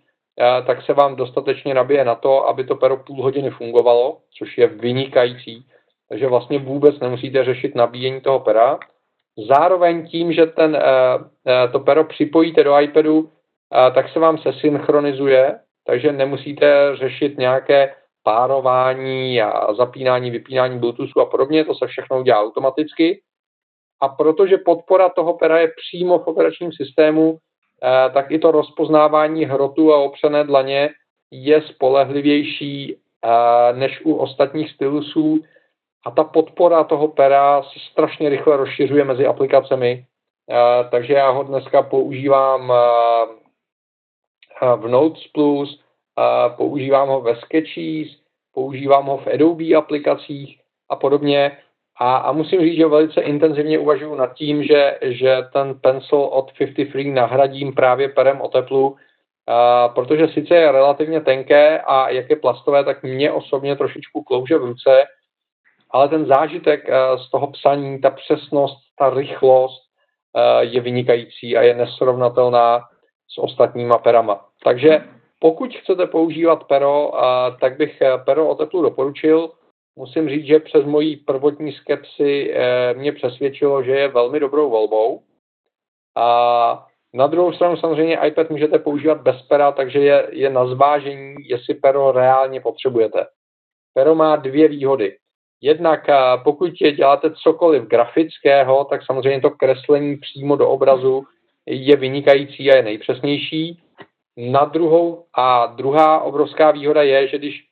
tak 0.68 0.86
se 0.86 0.94
vám 0.94 1.15
dostatečně 1.15 1.74
nabije 1.74 2.06
na 2.06 2.15
to, 2.15 2.48
aby 2.48 2.63
to 2.63 2.75
pero 2.75 2.98
půl 2.98 3.24
hodiny 3.24 3.50
fungovalo, 3.50 4.18
což 4.38 4.58
je 4.58 4.68
vynikající. 4.68 5.65
Takže 6.10 6.27
vlastně 6.27 6.60
vůbec 6.60 7.00
nemusíte 7.00 7.44
řešit 7.44 7.75
nabíjení 7.75 8.22
toho 8.22 8.39
pera. 8.39 8.80
Zároveň 9.48 10.08
tím, 10.08 10.34
že 10.34 10.46
ten, 10.46 10.80
to 11.72 11.80
pero 11.80 12.03
připojíte 12.03 12.63
do 12.63 12.80
iPadu, 12.80 13.30
tak 13.96 14.10
se 14.10 14.20
vám 14.20 14.38
se 14.38 14.53
synchronizuje, 14.53 15.60
takže 15.86 16.12
nemusíte 16.12 16.96
řešit 16.96 17.38
nějaké 17.38 17.96
párování 18.24 19.41
a 19.41 19.74
zapínání, 19.74 20.32
vypínání 20.32 20.80
Bluetoothu 20.80 21.22
a 21.22 21.25
podobně, 21.25 21.65
to 21.65 21.75
se 21.75 21.88
všechno 21.88 22.20
udělá 22.20 22.41
automaticky. 22.41 23.22
A 24.01 24.08
protože 24.08 24.58
podpora 24.58 25.10
toho 25.10 25.34
pera 25.34 25.60
je 25.60 25.72
přímo 25.77 26.20
v 26.20 26.27
operačním 26.27 26.72
systému, 26.72 27.38
eh, 27.38 28.10
tak 28.13 28.31
i 28.31 28.39
to 28.39 28.51
rozpoznávání 28.51 29.46
hrotu 29.46 29.93
a 29.93 29.98
opřené 29.98 30.43
dlaně 30.43 30.89
je 31.31 31.62
spolehlivější 31.62 32.96
eh, 32.96 33.74
než 33.74 34.01
u 34.05 34.15
ostatních 34.15 34.72
stylusů 34.72 35.43
a 36.05 36.12
ta 36.12 36.24
podpora 36.24 36.84
toho 36.84 37.08
pera 37.08 37.63
se 37.63 37.79
strašně 37.91 38.29
rychle 38.29 38.58
rozšiřuje 38.58 39.03
mezi 39.03 39.25
aplikacemi, 39.25 40.05
eh, 40.50 40.89
takže 40.91 41.13
já 41.13 41.29
ho 41.29 41.43
dneska 41.43 41.81
používám 41.81 42.74
v 44.77 44.88
Notes 44.88 45.27
Plus, 45.34 45.81
používám 46.58 47.08
ho 47.08 47.22
ve 47.22 47.36
Sketches, 47.36 48.08
používám 48.53 49.05
ho 49.05 49.17
v 49.17 49.27
Adobe 49.27 49.75
aplikacích 49.75 50.60
a 50.89 50.96
podobně. 50.96 51.58
A, 52.01 52.15
a 52.15 52.31
musím 52.31 52.62
říct, 52.62 52.77
že 52.77 52.86
velice 52.86 53.22
intenzivně 53.22 53.79
uvažuji 53.79 54.15
nad 54.15 54.34
tím, 54.34 54.63
že, 54.63 54.98
že 55.01 55.38
ten 55.53 55.79
pencil 55.81 56.20
od 56.20 56.51
53 56.58 57.12
nahradím 57.12 57.74
právě 57.74 58.10
perem 58.10 58.41
o 58.41 58.48
teplu, 58.48 58.96
a, 59.48 59.88
protože 59.88 60.27
sice 60.27 60.55
je 60.55 60.72
relativně 60.72 61.22
tenké 61.22 61.79
a 61.79 62.10
jak 62.10 62.29
je 62.29 62.36
plastové, 62.36 62.84
tak 62.84 63.03
mě 63.03 63.31
osobně 63.31 63.75
trošičku 63.75 64.24
klouže 64.24 64.58
v 64.58 64.65
ruce, 64.65 65.03
ale 65.91 66.10
ten 66.10 66.25
zážitek 66.25 66.89
z 67.25 67.31
toho 67.31 67.48
psaní, 67.48 68.01
ta 68.01 68.10
přesnost, 68.10 68.77
ta 68.98 69.10
rychlost 69.10 69.81
je 70.60 70.81
vynikající 70.81 71.58
a 71.58 71.62
je 71.62 71.75
nesrovnatelná 71.75 72.81
s 73.29 73.38
ostatníma 73.38 73.98
perama. 73.98 74.46
Takže 74.63 75.03
pokud 75.39 75.75
chcete 75.75 76.08
používat 76.08 76.63
pero, 76.63 77.12
tak 77.60 77.77
bych 77.77 78.01
pero 78.25 78.48
o 78.48 78.55
teplu 78.55 78.81
doporučil. 78.81 79.50
Musím 79.96 80.30
říct, 80.30 80.46
že 80.46 80.60
přes 80.60 80.86
mojí 80.86 81.18
prvotní 81.18 81.72
skepsy 81.72 82.54
eh, 82.54 82.94
mě 82.94 83.12
přesvědčilo, 83.12 83.84
že 83.84 83.92
je 83.92 84.08
velmi 84.08 84.40
dobrou 84.40 84.70
volbou. 84.70 85.24
A 86.16 86.88
na 87.14 87.28
druhou 87.28 87.54
stranu 87.54 87.78
samozřejmě 87.78 88.20
iPad 88.28 88.50
můžete 88.50 88.80
používat 88.80 89.22
bez 89.22 89.42
pera, 89.42 89.72
takže 89.72 90.00
je, 90.00 90.28
je 90.32 90.50
na 90.50 90.68
zvážení, 90.68 91.36
jestli 91.40 91.74
pero 91.74 92.12
reálně 92.12 92.62
potřebujete. 92.62 93.26
Pero 93.94 94.16
má 94.16 94.36
dvě 94.36 94.68
výhody. 94.68 95.18
Jednak 95.62 96.10
eh, 96.10 96.16
pokud 96.44 96.72
děláte 96.72 97.32
cokoliv 97.44 97.84
grafického, 97.84 98.86
tak 98.86 99.06
samozřejmě 99.06 99.42
to 99.42 99.50
kreslení 99.50 100.18
přímo 100.18 100.56
do 100.56 100.70
obrazu 100.70 101.24
je 101.66 101.96
vynikající 101.96 102.72
a 102.72 102.76
je 102.76 102.84
nejpřesnější. 102.84 103.80
Na 104.38 104.66
druhou 104.66 105.26
a 105.34 105.66
druhá 105.66 106.20
obrovská 106.20 106.72
výhoda 106.72 107.04
je, 107.04 107.28
že 107.28 107.38
když 107.38 107.71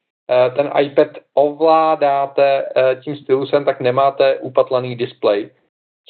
ten 0.56 0.72
iPad 0.82 1.08
ovládáte 1.34 2.66
eh, 2.76 2.96
tím 3.04 3.16
stylusem, 3.16 3.66
tak 3.66 3.82
nemáte 3.82 4.36
upatlaný 4.40 4.96
displej, 4.96 5.50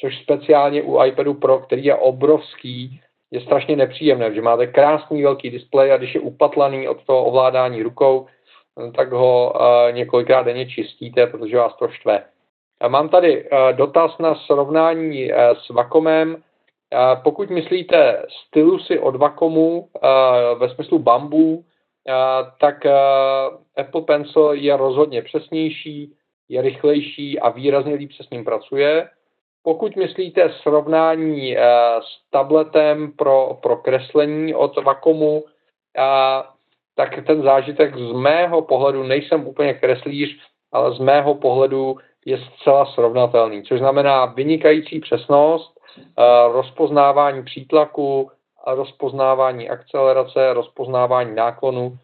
což 0.00 0.18
speciálně 0.22 0.82
u 0.82 1.04
iPadu 1.04 1.34
Pro, 1.34 1.58
který 1.58 1.84
je 1.84 1.94
obrovský, 1.94 3.00
je 3.30 3.40
strašně 3.40 3.76
nepříjemné, 3.76 4.34
že 4.34 4.42
máte 4.42 4.66
krásný 4.66 5.22
velký 5.22 5.50
displej 5.50 5.92
a 5.92 5.96
když 5.96 6.14
je 6.14 6.20
upatlaný 6.20 6.88
od 6.88 7.04
toho 7.04 7.24
ovládání 7.24 7.82
rukou, 7.82 8.26
tak 8.96 9.12
ho 9.12 9.52
eh, 9.56 9.92
několikrát 9.92 10.42
denně 10.42 10.66
čistíte, 10.66 11.26
protože 11.26 11.56
vás 11.56 11.76
to 11.76 11.88
štve. 11.88 12.22
Mám 12.88 13.08
tady 13.08 13.48
dotaz 13.72 14.18
na 14.18 14.34
srovnání 14.34 15.30
s 15.32 15.68
Wacomem. 15.68 16.42
Pokud 17.22 17.50
myslíte 17.50 18.22
stylusy 18.28 18.98
od 18.98 19.16
Vakomu 19.16 19.88
ve 20.58 20.68
smyslu 20.68 20.98
bambu, 20.98 21.64
tak 22.60 22.86
Apple 23.76 24.02
Pencil 24.02 24.52
je 24.52 24.76
rozhodně 24.76 25.22
přesnější, 25.22 26.12
je 26.48 26.62
rychlejší 26.62 27.40
a 27.40 27.48
výrazně 27.48 27.94
líp 27.94 28.12
se 28.12 28.24
s 28.24 28.30
ním 28.30 28.44
pracuje. 28.44 29.08
Pokud 29.62 29.96
myslíte 29.96 30.52
srovnání 30.62 31.56
s 32.00 32.30
tabletem 32.30 33.12
pro, 33.12 33.58
pro 33.62 33.76
kreslení 33.76 34.54
od 34.54 34.84
Vakomu, 34.84 35.44
tak 36.94 37.26
ten 37.26 37.42
zážitek 37.42 37.96
z 37.96 38.12
mého 38.12 38.62
pohledu, 38.62 39.02
nejsem 39.02 39.46
úplně 39.46 39.74
kreslíř, 39.74 40.38
ale 40.72 40.94
z 40.94 40.98
mého 40.98 41.34
pohledu 41.34 41.96
je 42.26 42.38
zcela 42.38 42.86
srovnatelný, 42.86 43.62
což 43.62 43.78
znamená 43.78 44.24
vynikající 44.24 45.00
přesnost, 45.00 45.80
rozpoznávání 46.52 47.44
přítlaku, 47.44 48.30
rozpoznávání 48.66 49.70
akcelerace, 49.70 50.52
rozpoznávání 50.52 51.34
náklonu. 51.34 51.98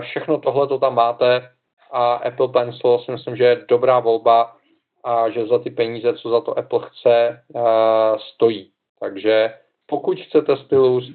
Všechno 0.00 0.38
tohle 0.38 0.66
to 0.66 0.78
tam 0.78 0.94
máte 0.94 1.50
a 1.92 2.14
Apple 2.14 2.48
Pencil 2.48 2.98
si 2.98 3.12
myslím, 3.12 3.36
že 3.36 3.44
je 3.44 3.64
dobrá 3.68 4.00
volba 4.00 4.56
a 5.04 5.30
že 5.30 5.46
za 5.46 5.58
ty 5.58 5.70
peníze, 5.70 6.14
co 6.14 6.30
za 6.30 6.40
to 6.40 6.58
Apple 6.58 6.80
chce, 6.88 7.42
stojí. 8.34 8.70
Takže 9.00 9.54
pokud 9.86 10.20
chcete 10.20 10.56
stylus, 10.56 11.12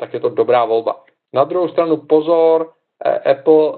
tak 0.00 0.14
je 0.14 0.20
to 0.20 0.28
dobrá 0.28 0.64
volba. 0.64 1.04
Na 1.32 1.44
druhou 1.44 1.68
stranu 1.68 1.96
pozor, 1.96 2.72
e, 3.04 3.18
Apple 3.30 3.72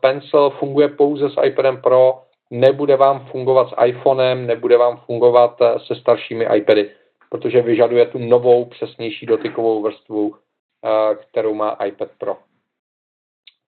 Pencil 0.00 0.50
funguje 0.50 0.88
pouze 0.88 1.30
s 1.30 1.36
iPadem 1.44 1.82
Pro, 1.82 2.22
nebude 2.50 2.96
vám 2.96 3.26
fungovat 3.26 3.68
s 3.68 3.74
iPhonem, 3.84 4.46
nebude 4.46 4.76
vám 4.76 4.96
fungovat 4.96 5.58
se 5.86 5.94
staršími 5.94 6.46
iPady 6.54 6.90
protože 7.30 7.62
vyžaduje 7.62 8.06
tu 8.06 8.18
novou, 8.18 8.64
přesnější 8.64 9.26
dotykovou 9.26 9.82
vrstvu, 9.82 10.34
eh, 10.34 11.14
kterou 11.14 11.54
má 11.54 11.70
iPad 11.70 12.08
Pro. 12.18 12.36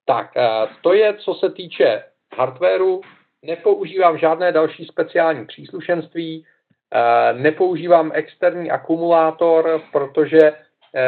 Tak, 0.05 0.31
eh, 0.37 0.67
to 0.81 0.93
je, 0.93 1.13
co 1.13 1.33
se 1.33 1.49
týče 1.49 2.03
hardwareu. 2.37 3.01
Nepoužívám 3.43 4.17
žádné 4.17 4.51
další 4.51 4.85
speciální 4.85 5.45
příslušenství, 5.45 6.45
eh, 6.93 7.33
nepoužívám 7.33 8.11
externí 8.13 8.71
akumulátor, 8.71 9.81
protože 9.91 10.51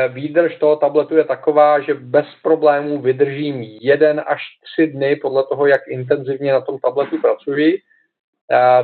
výdrž 0.07 0.55
toho 0.55 0.75
tabletu 0.75 1.17
je 1.17 1.23
taková, 1.23 1.79
že 1.79 1.93
bez 1.93 2.25
problémů 2.43 3.01
vydržím 3.01 3.61
jeden 3.61 4.23
až 4.27 4.41
tři 4.63 4.87
dny 4.87 5.15
podle 5.15 5.43
toho, 5.43 5.67
jak 5.67 5.81
intenzivně 5.87 6.53
na 6.53 6.61
tom 6.61 6.79
tabletu 6.79 7.21
pracuji 7.21 7.81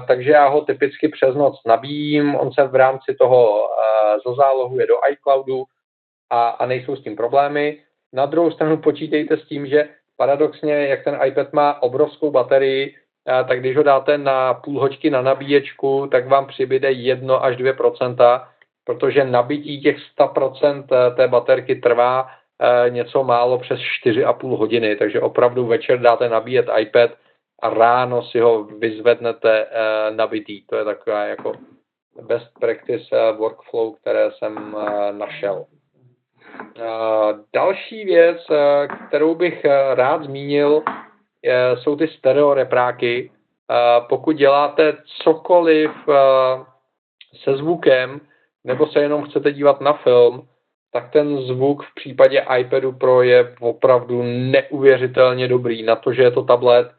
takže 0.08 0.32
já 0.32 0.48
ho 0.48 0.62
typicky 0.62 1.08
přes 1.08 1.36
noc 1.36 1.62
nabíjím, 1.66 2.36
on 2.36 2.52
se 2.52 2.68
v 2.68 2.76
rámci 2.76 3.16
toho 3.20 3.70
zazálohuje 4.28 4.88
do 4.88 4.96
iCloudu 5.12 5.64
a, 6.30 6.50
a 6.50 6.66
nejsou 6.66 6.96
s 6.96 7.04
tím 7.04 7.16
problémy. 7.16 7.80
Na 8.14 8.26
druhou 8.26 8.52
stranu 8.52 8.78
počítejte 8.78 9.38
s 9.38 9.48
tím, 9.48 9.68
že 9.68 9.90
paradoxně, 10.18 10.74
jak 10.74 11.04
ten 11.04 11.20
iPad 11.26 11.54
má 11.54 11.82
obrovskou 11.82 12.32
baterii, 12.32 12.96
tak 13.48 13.60
když 13.60 13.78
ho 13.78 13.84
dáte 13.84 14.18
na 14.18 14.54
půl 14.54 14.80
hoďky 14.80 15.10
na 15.10 15.22
nabíječku, 15.22 16.08
tak 16.12 16.28
vám 16.28 16.48
přibyde 16.48 16.92
1 16.92 17.38
až 17.38 17.58
2% 17.58 18.48
protože 18.88 19.24
nabití 19.24 19.82
těch 19.82 19.98
100% 20.20 20.86
té 21.16 21.28
baterky 21.28 21.76
trvá 21.76 22.28
něco 22.90 23.24
málo 23.24 23.60
přes 23.60 23.80
4,5 24.06 24.58
hodiny, 24.58 24.96
takže 24.96 25.22
opravdu 25.22 25.66
večer 25.66 26.00
dáte 26.00 26.30
nabíjet 26.30 26.66
iPad 26.80 27.12
a 27.62 27.70
ráno 27.70 28.24
si 28.24 28.40
ho 28.40 28.64
vyzvednete 28.64 29.66
uh, 29.66 30.16
nabitý. 30.16 30.66
To 30.66 30.76
je 30.76 30.86
taková 30.86 31.24
jako 31.24 31.54
best 32.22 32.60
practice 32.60 33.32
uh, 33.32 33.38
workflow, 33.38 33.96
které 34.02 34.32
jsem 34.32 34.74
uh, 34.74 34.82
našel. 35.12 35.66
Další 37.54 38.06
věc, 38.06 38.38
kterou 39.08 39.36
bych 39.36 39.66
rád 39.94 40.24
zmínil, 40.24 40.84
jsou 41.76 41.96
ty 41.96 42.08
stereo 42.08 42.54
repráky. 42.54 43.32
Uh, 43.70 44.08
pokud 44.08 44.36
děláte 44.36 44.98
cokoliv 45.24 45.92
se 47.44 47.58
zvukem, 47.58 48.22
nebo 48.64 48.88
se 48.88 49.00
jenom 49.00 49.24
chcete 49.24 49.52
dívat 49.52 49.82
na 49.82 49.94
film, 49.94 50.48
tak 50.94 51.12
ten 51.12 51.38
zvuk 51.42 51.84
v 51.84 51.94
případě 51.96 52.46
iPadu 52.58 52.92
Pro 52.92 53.22
je 53.22 53.56
opravdu 53.60 54.24
neuvěřitelně 54.24 55.48
dobrý. 55.48 55.84
Na 55.84 55.96
to, 55.96 56.14
že 56.14 56.24
je 56.24 56.32
to 56.32 56.44
tablet, 56.44 56.92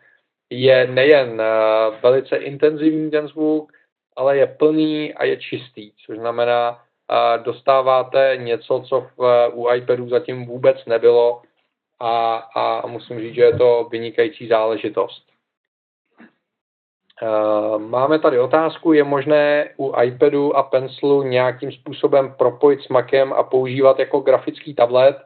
je 0.51 0.87
nejen 0.87 1.41
eh, 1.41 1.99
velice 2.03 2.37
intenzivní 2.37 3.11
ten 3.11 3.29
zvuk, 3.29 3.73
ale 4.17 4.37
je 4.37 4.47
plný 4.47 5.15
a 5.15 5.25
je 5.25 5.37
čistý, 5.37 5.93
což 6.07 6.19
znamená, 6.19 6.79
eh, 6.79 7.39
dostáváte 7.39 8.37
něco, 8.37 8.83
co 8.89 9.01
v, 9.01 9.25
eh, 9.25 9.49
u 9.49 9.71
iPadu 9.71 10.09
zatím 10.09 10.47
vůbec 10.47 10.85
nebylo 10.87 11.43
a, 12.01 12.37
a 12.37 12.87
musím 12.87 13.21
říct, 13.21 13.35
že 13.35 13.43
je 13.43 13.57
to 13.59 13.89
vynikající 13.91 14.49
záležitost. 14.49 15.29
Máme 17.79 18.19
tady 18.19 18.39
otázku, 18.39 18.93
je 18.93 19.05
možné 19.05 19.71
u 19.77 19.95
iPadu 20.03 20.57
a 20.57 20.63
Pencilu 20.63 21.23
nějakým 21.23 21.73
způsobem 21.73 22.35
propojit 22.39 22.83
s 22.83 22.89
Macem 22.89 23.33
a 23.33 23.43
používat 23.43 23.99
jako 23.99 24.21
grafický 24.21 24.75
tablet? 24.75 25.17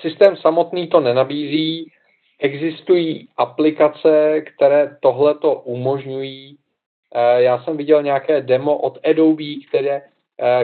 Systém 0.00 0.36
samotný 0.36 0.88
to 0.88 1.00
nenabízí, 1.00 1.92
existují 2.38 3.28
aplikace, 3.36 4.40
které 4.40 4.96
tohle 5.00 5.34
to 5.34 5.54
umožňují. 5.54 6.58
Já 7.36 7.62
jsem 7.62 7.76
viděl 7.76 8.02
nějaké 8.02 8.40
demo 8.40 8.76
od 8.78 8.98
Adobe, 9.10 9.44
které, 9.68 10.02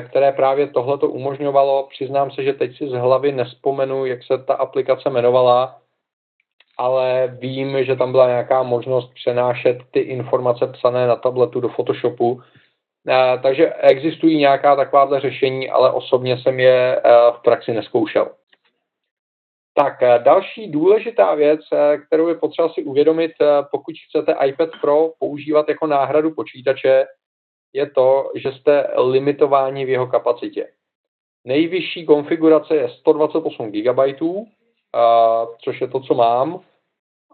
které 0.09 0.33
právě 0.33 0.67
tohle 0.67 0.99
to 0.99 1.09
umožňovalo. 1.09 1.89
Přiznám 1.91 2.31
se, 2.31 2.43
že 2.43 2.53
teď 2.53 2.77
si 2.77 2.89
z 2.89 2.93
hlavy 2.93 3.33
nespomenu, 3.33 4.07
jak 4.07 4.25
se 4.25 4.39
ta 4.39 4.55
aplikace 4.55 5.09
jmenovala, 5.09 5.79
ale 6.79 7.37
vím, 7.41 7.85
že 7.85 7.97
tam 7.97 8.13
byla 8.13 8.27
nějaká 8.27 8.63
možnost 8.63 9.15
přenášet 9.15 9.79
ty 9.91 10.01
informace 10.01 10.67
psané 10.67 11.07
na 11.07 11.17
tabletu 11.17 11.61
do 11.61 11.69
Photoshopu. 11.69 12.41
Takže 13.43 13.73
existují 13.73 14.39
nějaká 14.39 14.77
takováhle 14.77 15.21
řešení, 15.21 15.71
ale 15.71 15.93
osobně 15.93 16.39
jsem 16.39 16.61
je 16.61 17.03
v 17.31 17.43
praxi 17.43 17.73
neskoušel. 17.73 18.31
Tak 19.75 20.03
eh, 20.03 20.19
další 20.19 20.71
důležitá 20.71 21.35
věc, 21.35 21.61
eh, 21.73 21.99
kterou 21.99 22.29
je 22.29 22.35
potřeba 22.35 22.69
si 22.69 22.85
uvědomit, 22.85 23.33
eh, 23.41 23.47
pokud 23.71 23.95
chcete 24.09 24.37
iPad 24.47 24.71
Pro 24.81 25.11
používat 25.19 25.69
jako 25.69 25.87
náhradu 25.87 26.35
počítače, 26.35 27.05
je 27.73 27.91
to, 27.91 28.31
že 28.35 28.53
jste 28.53 28.91
limitováni 28.97 29.85
v 29.85 29.89
jeho 29.89 30.07
kapacitě. 30.07 30.69
Nejvyšší 31.45 32.07
konfigurace 32.07 32.77
je 32.77 32.89
128 32.89 33.71
GB, 33.71 33.99
což 35.65 35.81
je 35.81 35.89
to, 35.89 36.01
co 36.01 36.15
mám. 36.15 36.61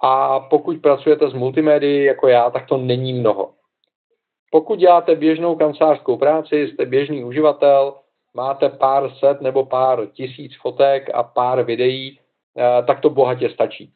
A 0.03 0.40
pokud 0.40 0.83
pracujete 0.83 1.31
s 1.31 1.33
multimédií 1.35 2.05
jako 2.05 2.29
já, 2.29 2.51
tak 2.51 2.66
to 2.66 2.77
není 2.77 3.12
mnoho. 3.12 3.51
Pokud 4.51 4.79
děláte 4.79 5.14
běžnou 5.14 5.57
kancelářskou 5.57 6.16
práci, 6.16 6.68
jste 6.68 6.87
běžný 6.87 7.24
uživatel, 7.24 7.94
máte 8.35 8.68
pár 8.68 9.11
set 9.11 9.40
nebo 9.40 9.66
pár 9.66 10.07
tisíc 10.07 10.53
fotek 10.61 11.11
a 11.14 11.22
pár 11.22 11.62
videí, 11.62 12.18
tak 12.87 13.01
to 13.01 13.11
bohatě 13.11 13.51
stačí. 13.51 13.92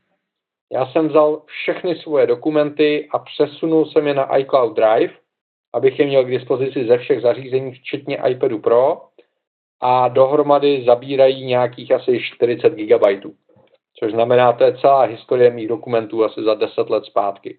Já 0.72 0.86
jsem 0.86 1.08
vzal 1.08 1.42
všechny 1.46 1.96
svoje 1.96 2.26
dokumenty 2.26 3.08
a 3.12 3.18
přesunul 3.18 3.86
jsem 3.86 4.06
je 4.06 4.14
na 4.14 4.36
iCloud 4.36 4.76
Drive, 4.76 5.12
abych 5.72 5.98
je 5.98 6.06
měl 6.06 6.24
k 6.24 6.30
dispozici 6.30 6.86
ze 6.86 6.98
všech 6.98 7.20
zařízení, 7.20 7.72
včetně 7.72 8.22
iPadu 8.28 8.58
Pro, 8.58 9.02
a 9.80 10.08
dohromady 10.08 10.84
zabírají 10.86 11.46
nějakých 11.46 11.92
asi 11.92 12.20
40 12.20 12.74
GB. 12.74 13.24
Což 13.98 14.12
znamená, 14.12 14.52
to 14.52 14.64
je 14.64 14.78
celá 14.78 15.02
historie 15.02 15.50
mých 15.50 15.68
dokumentů 15.68 16.24
asi 16.24 16.42
za 16.42 16.54
10 16.54 16.90
let 16.90 17.04
zpátky. 17.04 17.58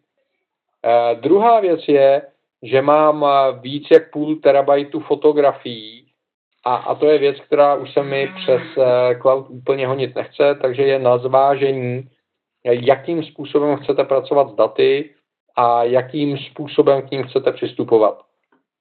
Eh, 0.86 1.16
druhá 1.16 1.60
věc 1.60 1.88
je, 1.88 2.22
že 2.64 2.82
mám 2.82 3.26
eh, 3.26 3.60
víc 3.60 3.88
jak 3.92 4.12
půl 4.12 4.36
terabajtu 4.36 5.00
fotografií, 5.00 6.03
a, 6.64 6.76
a 6.76 6.96
to 6.96 7.06
je 7.06 7.18
věc, 7.18 7.40
která 7.40 7.76
už 7.76 7.94
se 7.94 8.04
mi 8.04 8.32
přes 8.36 8.62
uh, 8.76 8.86
cloud 9.22 9.46
úplně 9.50 9.88
honit 9.88 10.16
nechce, 10.16 10.56
takže 10.62 10.84
je 10.84 11.00
na 11.00 11.18
zvážení, 11.18 12.10
jakým 12.66 13.24
způsobem 13.24 13.78
chcete 13.78 14.04
pracovat 14.04 14.50
s 14.50 14.56
daty 14.56 15.10
a 15.56 15.84
jakým 15.84 16.38
způsobem 16.38 17.02
k 17.02 17.12
ním 17.12 17.24
chcete 17.24 17.52
přistupovat. 17.52 18.22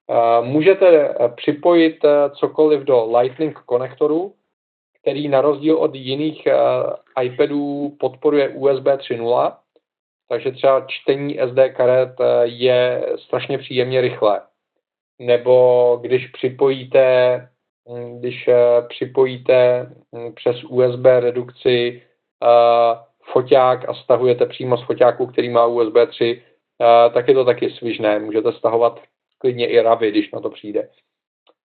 Uh, 0.07 0.47
můžete 0.47 0.87
eh, 1.09 1.29
připojit 1.29 1.99
cokoliv 2.35 2.81
do 2.81 3.19
Lightning 3.19 3.59
konektoru, 3.59 4.35
který 5.01 5.29
na 5.29 5.41
rozdíl 5.41 5.77
od 5.77 5.95
jiných 5.95 6.49
iPadů 7.23 7.97
podporuje 8.01 8.49
USB 8.49 8.85
3.0, 8.85 9.57
takže 10.29 10.53
třeba 10.53 10.85
čtení 10.89 11.39
SD 11.49 11.59
karet 11.77 12.11
je 12.43 13.07
strašně 13.17 13.59
příjemně 13.59 14.01
rychlé. 14.01 14.41
Nebo 15.19 15.99
když 16.03 16.27
připojíte 16.27 17.49
když 18.21 18.49
eh, 18.49 18.83
připojíte 18.89 19.87
mm, 20.13 20.35
přes 20.35 20.65
USB 20.65 21.05
redukci 21.05 22.03
eh, 22.43 22.99
foťák 23.33 23.89
a 23.89 23.95
stahujete 23.95 24.47
přímo 24.47 24.77
z 24.77 24.83
foťáku, 24.83 25.27
který 25.27 25.51
má 25.51 25.67
USB 25.67 25.97
3, 26.09 26.43
eh, 26.83 27.11
tak 27.11 27.29
je 27.29 27.35
to 27.35 27.45
taky 27.45 27.71
svižné. 27.71 28.19
Můžete 28.19 28.53
stahovat 28.53 29.01
klidně 29.39 29.67
i 29.67 29.81
ravy, 29.81 30.11
když 30.11 30.31
na 30.31 30.41
to 30.41 30.51
přijde. 30.51 30.89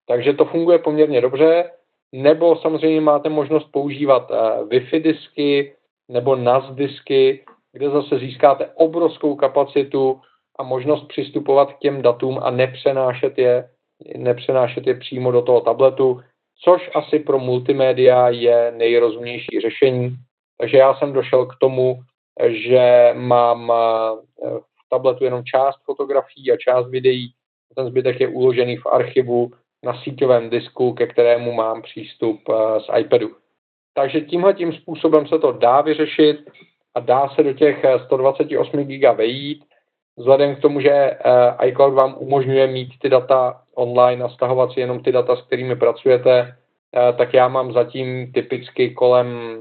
Takže 0.07 0.33
to 0.33 0.45
funguje 0.45 0.79
poměrně 0.79 1.21
dobře. 1.21 1.71
Nebo 2.11 2.55
samozřejmě 2.55 3.01
máte 3.01 3.29
možnost 3.29 3.67
používat 3.71 4.31
Wi-Fi 4.67 5.01
disky 5.01 5.75
nebo 6.09 6.35
NAS 6.35 6.75
disky, 6.75 7.45
kde 7.73 7.89
zase 7.89 8.19
získáte 8.19 8.69
obrovskou 8.75 9.35
kapacitu 9.35 10.21
a 10.59 10.63
možnost 10.63 11.07
přistupovat 11.07 11.73
k 11.73 11.79
těm 11.79 12.01
datům 12.01 12.39
a 12.43 12.49
nepřenášet 12.49 13.37
je 13.37 13.69
nepřenášet 14.17 14.87
je 14.87 14.95
přímo 14.95 15.31
do 15.31 15.41
toho 15.41 15.61
tabletu, 15.61 16.21
což 16.63 16.89
asi 16.95 17.19
pro 17.19 17.39
multimédia 17.39 18.29
je 18.29 18.73
nejrozumnější 18.77 19.59
řešení. 19.61 20.15
Takže 20.57 20.77
já 20.77 20.95
jsem 20.95 21.13
došel 21.13 21.45
k 21.45 21.55
tomu, 21.59 21.99
že 22.47 23.13
mám 23.13 23.71
eh, 23.71 24.49
v 24.59 24.89
tabletu 24.89 25.23
jenom 25.23 25.43
část 25.43 25.75
fotografií 25.85 26.51
a 26.51 26.57
část 26.57 26.89
videí. 26.89 27.33
Ten 27.75 27.87
zbytek 27.87 28.19
je 28.19 28.27
uložený 28.27 28.77
v 28.77 28.85
archivu 28.85 29.51
na 29.83 30.01
síťovém 30.03 30.49
disku, 30.49 30.93
ke 30.93 31.07
kterému 31.07 31.53
mám 31.53 31.81
přístup 31.81 32.39
eh, 32.49 32.79
z 32.79 32.99
iPadu. 32.99 33.35
Takže 33.93 34.21
tímhle 34.21 34.53
tím 34.53 34.73
způsobem 34.73 35.27
se 35.27 35.39
to 35.39 35.51
dá 35.51 35.81
vyřešit 35.81 36.37
a 36.95 36.99
dá 36.99 37.29
se 37.29 37.43
do 37.43 37.53
těch 37.53 37.85
128 38.05 38.83
GB 38.83 39.17
vejít 39.17 39.65
vzhledem 40.17 40.55
k 40.55 40.61
tomu, 40.61 40.81
že 40.81 40.89
eh, 40.91 41.17
iCloud 41.67 41.93
vám 41.93 42.15
umožňuje 42.17 42.67
mít 42.67 42.89
ty 42.99 43.09
data 43.09 43.61
online 43.75 44.23
a 44.23 44.29
stahovat 44.29 44.71
si 44.71 44.79
jenom 44.79 45.03
ty 45.03 45.11
data, 45.11 45.35
s 45.35 45.41
kterými 45.41 45.75
pracujete, 45.75 46.55
eh, 46.95 47.13
tak 47.13 47.33
já 47.33 47.47
mám 47.47 47.73
zatím 47.73 48.31
typicky 48.31 48.93
kolem 48.93 49.57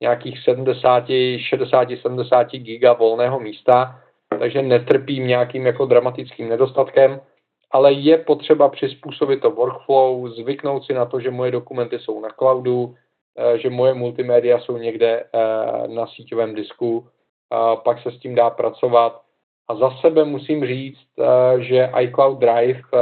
nějakých 0.00 0.38
70, 0.44 1.38
60, 1.38 1.88
70 2.02 2.58
giga 2.58 2.92
volného 2.92 3.40
místa, 3.40 4.00
takže 4.38 4.62
netrpím 4.62 5.26
nějakým 5.26 5.66
jako 5.66 5.86
dramatickým 5.86 6.48
nedostatkem, 6.48 7.20
ale 7.70 7.92
je 7.92 8.18
potřeba 8.18 8.68
přizpůsobit 8.68 9.40
to 9.40 9.50
workflow, 9.50 10.28
zvyknout 10.28 10.84
si 10.84 10.92
na 10.94 11.06
to, 11.06 11.20
že 11.20 11.30
moje 11.30 11.50
dokumenty 11.50 11.98
jsou 11.98 12.20
na 12.20 12.28
cloudu, 12.28 12.94
eh, 13.38 13.58
že 13.58 13.70
moje 13.70 13.94
multimédia 13.94 14.58
jsou 14.58 14.76
někde 14.76 15.24
na 15.86 16.06
síťovém 16.06 16.54
disku, 16.54 17.08
pak 17.84 18.02
se 18.02 18.10
s 18.10 18.18
tím 18.18 18.34
dá 18.34 18.50
pracovat. 18.50 19.22
A 19.68 19.76
za 19.76 19.90
sebe 20.00 20.24
musím 20.24 20.66
říct, 20.66 21.08
eh, 21.18 21.62
že 21.62 21.90
iCloud 22.00 22.38
Drive 22.38 22.80
eh, 22.94 22.98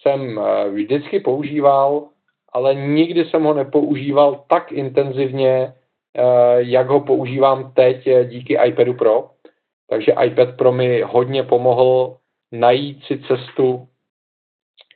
jsem 0.00 0.38
eh, 0.38 0.70
vždycky 0.70 1.20
používal, 1.20 2.08
ale 2.52 2.74
nikdy 2.74 3.24
jsem 3.24 3.42
ho 3.42 3.54
nepoužíval 3.54 4.44
tak 4.48 4.72
intenzivně, 4.72 5.74
jak 6.56 6.88
ho 6.88 7.00
používám 7.00 7.72
teď 7.72 8.08
díky 8.24 8.58
iPadu 8.66 8.94
Pro. 8.94 9.30
Takže 9.90 10.12
iPad 10.24 10.56
Pro 10.56 10.72
mi 10.72 11.02
hodně 11.02 11.42
pomohl 11.42 12.16
najít 12.52 13.04
si 13.04 13.18
cestu 13.18 13.88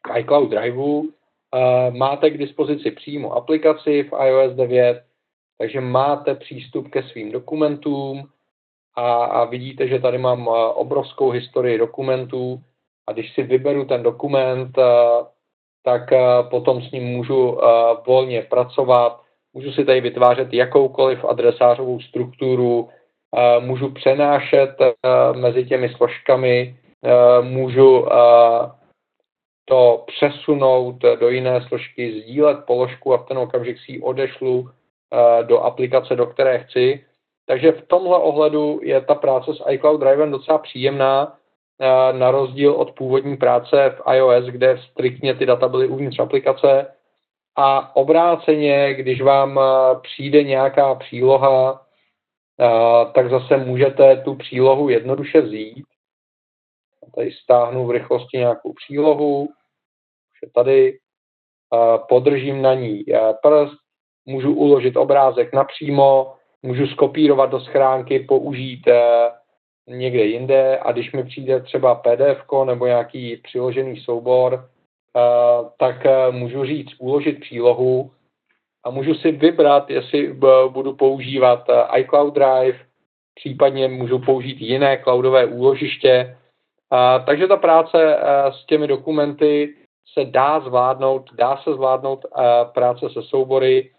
k 0.03 0.19
iCloud 0.19 0.51
Driveu. 0.51 1.11
Máte 1.91 2.31
k 2.31 2.39
dispozici 2.39 2.91
přímo 2.91 3.33
aplikaci 3.33 4.03
v 4.03 4.27
iOS 4.27 4.55
9, 4.55 5.03
takže 5.59 5.81
máte 5.81 6.35
přístup 6.35 6.89
ke 6.89 7.03
svým 7.03 7.33
dokumentům, 7.33 8.29
a, 8.95 9.25
a 9.25 9.45
vidíte, 9.45 9.89
že 9.89 9.99
tady 9.99 10.19
mám 10.19 10.49
eh, 10.49 10.67
obrovskou 10.75 11.31
historii 11.31 11.79
dokumentů 11.79 12.63
a 13.07 13.13
když 13.13 13.35
si 13.35 13.43
vyberu 13.43 13.85
ten 13.85 14.03
dokument, 14.03 14.79
eh, 14.79 15.25
tak 15.85 16.13
eh, 16.13 16.19
potom 16.51 16.83
s 16.83 16.91
ním 16.91 17.05
můžu 17.05 17.59
volně 18.07 18.43
pracovat, 18.43 19.21
můžu 19.55 19.73
si 19.73 19.85
tady 19.85 20.01
vytvářet 20.01 20.53
jakoukoliv 20.53 21.25
adresářovou 21.25 22.01
strukturu, 22.01 22.89
můžu 23.61 23.91
přenášet 23.91 24.77
mezi 25.33 25.65
těmi 25.65 25.89
složkami, 25.89 26.77
můžu 27.41 28.07
to 29.65 30.05
přesunout 30.07 30.97
do 31.21 31.29
jiné 31.29 31.63
složky, 31.69 32.21
sdílet 32.21 32.65
položku 32.67 33.15
a 33.15 33.19
v 33.19 33.27
ten 33.27 33.39
okamžik 33.39 33.79
si 33.79 33.93
ji 33.93 34.01
odešlu 34.01 34.71
do 35.43 35.61
aplikace, 35.61 36.17
do 36.17 36.27
které 36.27 36.59
chci. 36.59 37.05
Takže 37.47 37.73
v 37.73 37.87
tomhle 37.87 38.19
ohledu 38.19 38.81
je 38.83 39.01
ta 39.01 39.15
práce 39.15 39.55
s 39.55 39.63
iCloud 39.71 40.01
Drivem 40.01 40.31
docela 40.31 40.59
příjemná, 40.59 41.33
eh, 41.33 41.42
na 42.13 42.31
rozdíl 42.31 42.73
od 42.73 42.93
původní 42.93 43.37
práce 43.37 43.97
v 43.97 44.15
iOS, 44.15 44.45
kde 44.45 44.79
striktně 44.91 45.35
ty 45.35 45.47
data 45.47 45.69
byly 45.69 45.89
uvnitř 45.89 46.19
aplikace. 46.19 46.95
A 47.57 47.97
obráceně, 47.97 48.95
když 48.95 49.23
vám 49.23 49.59
eh, 49.59 50.01
přijde 50.03 50.43
nějaká 50.43 50.95
příloha, 50.95 51.87
eh, 52.61 53.13
tak 53.13 53.31
zase 53.31 53.57
můžete 53.57 54.17
tu 54.17 54.35
přílohu 54.35 54.89
jednoduše 54.89 55.41
vzít. 55.41 55.85
Tady 57.15 57.33
stáhnu 57.33 57.87
v 57.87 57.91
rychlosti 57.91 58.39
nějakou 58.39 58.73
přílohu, 58.73 59.43
už 59.43 60.39
je 60.43 60.51
tady, 60.55 60.99
podržím 62.09 62.63
na 62.63 62.75
ní 62.75 63.05
prst, 63.43 63.75
můžu 64.27 64.55
uložit 64.55 64.97
obrázek 64.97 65.53
napřímo, 65.53 66.35
můžu 66.63 66.87
skopírovat 66.87 67.51
do 67.51 67.61
schránky, 67.61 68.21
použít 68.21 68.89
eh, 68.89 69.31
někde 69.87 70.25
jinde 70.25 70.79
a 70.79 70.93
když 70.93 71.13
mi 71.13 71.25
přijde 71.25 71.61
třeba 71.61 71.95
PDF 71.95 72.45
nebo 72.65 72.87
nějaký 72.87 73.37
přiložený 73.37 74.01
soubor, 74.01 74.69
eh, 75.17 75.21
tak 75.79 76.07
eh, 76.07 76.31
můžu 76.31 76.65
říct 76.65 76.95
uložit 76.99 77.41
přílohu 77.41 78.11
a 78.85 78.91
můžu 78.91 79.15
si 79.15 79.33
vybrat, 79.33 79.91
jestli 79.91 80.33
budu 80.69 80.97
používat 80.97 81.69
eh, 81.69 82.01
iCloud 82.01 82.35
Drive, 82.35 82.79
případně 83.35 83.89
můžu 83.89 84.19
použít 84.19 84.61
jiné 84.61 84.99
cloudové 85.03 85.47
úložiště. 85.47 86.37
Takže 87.27 87.47
ta 87.47 87.57
práce 87.57 88.17
eh, 88.17 88.53
s 88.53 88.67
těmi 88.67 88.87
dokumenty 88.87 89.75
se 90.15 90.25
dá 90.25 90.61
zvládnout, 90.61 91.31
dá 91.35 91.57
se 91.57 91.75
zvládnout 91.75 92.27
práce 92.75 93.11
se 93.11 93.23
soubory 93.23 93.91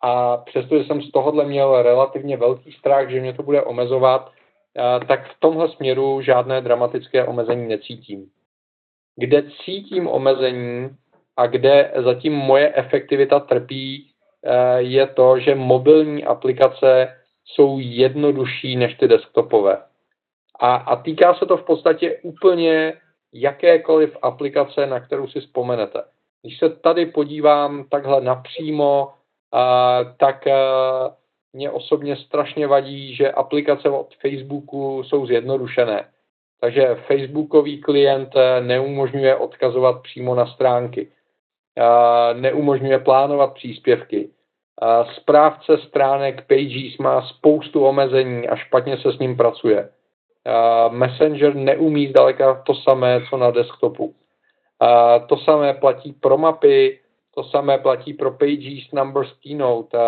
a 0.00 0.36
přestože 0.36 0.84
jsem 0.84 1.02
z 1.02 1.10
tohohle 1.10 1.44
měl 1.44 1.82
relativně 1.82 2.36
velký 2.36 2.72
strach, 2.72 3.10
že 3.10 3.20
mě 3.20 3.32
to 3.32 3.42
bude 3.42 3.62
omezovat, 3.62 4.32
tak 5.08 5.28
v 5.28 5.40
tomhle 5.40 5.68
směru 5.68 6.20
žádné 6.20 6.60
dramatické 6.60 7.24
omezení 7.24 7.68
necítím. 7.68 8.30
Kde 9.16 9.42
cítím 9.64 10.08
omezení 10.08 10.96
a 11.36 11.46
kde 11.46 11.92
zatím 11.96 12.32
moje 12.32 12.72
efektivita 12.74 13.40
trpí, 13.40 14.10
Eh, 14.46 14.82
je 14.82 15.06
to, 15.06 15.38
že 15.38 15.54
mobilní 15.54 16.24
aplikace 16.24 17.16
jsou 17.44 17.78
jednodušší 17.78 18.76
než 18.76 18.94
ty 18.94 19.08
desktopové. 19.08 19.82
A, 20.60 20.74
a 20.76 20.96
týká 20.96 21.34
se 21.34 21.46
to 21.46 21.56
v 21.56 21.64
podstatě 21.64 22.18
úplně 22.22 22.94
jakékoliv 23.32 24.16
aplikace, 24.22 24.86
na 24.86 25.00
kterou 25.00 25.28
si 25.28 25.40
vzpomenete. 25.40 26.02
Když 26.42 26.58
se 26.58 26.68
tady 26.70 27.06
podívám 27.06 27.84
takhle 27.84 28.20
napřímo, 28.20 29.12
tak 30.16 30.46
a, 30.46 31.16
mě 31.56 31.70
osobně 31.70 32.16
strašně 32.16 32.66
vadí, 32.66 33.14
že 33.14 33.32
aplikace 33.32 33.90
od 33.90 34.14
Facebooku 34.20 35.02
jsou 35.02 35.26
zjednodušené. 35.26 36.04
Takže 36.60 36.94
Facebookový 37.06 37.80
klient 37.80 38.28
eh, 38.36 38.60
neumožňuje 38.60 39.36
odkazovat 39.36 40.02
přímo 40.02 40.34
na 40.34 40.46
stránky, 40.46 41.08
neumožňuje 42.34 42.98
plánovat 42.98 43.54
příspěvky, 43.54 44.30
Správce 45.16 45.78
stránek 45.78 46.46
Pages 46.46 46.98
má 46.98 47.22
spoustu 47.22 47.84
omezení 47.84 48.48
a 48.48 48.56
špatně 48.56 48.98
se 48.98 49.12
s 49.12 49.18
ním 49.18 49.36
pracuje. 49.36 49.88
Messenger 50.90 51.54
neumí 51.54 52.08
zdaleka 52.08 52.62
to 52.66 52.74
samé, 52.74 53.20
co 53.30 53.36
na 53.36 53.50
desktopu. 53.50 54.14
To 55.26 55.36
samé 55.36 55.74
platí 55.74 56.12
pro 56.12 56.38
mapy, 56.38 57.00
to 57.36 57.44
samé 57.44 57.78
platí 57.78 58.14
pro 58.14 58.32
Pages, 58.32 58.90
Numbers, 58.92 59.32
Keynote, 59.32 59.98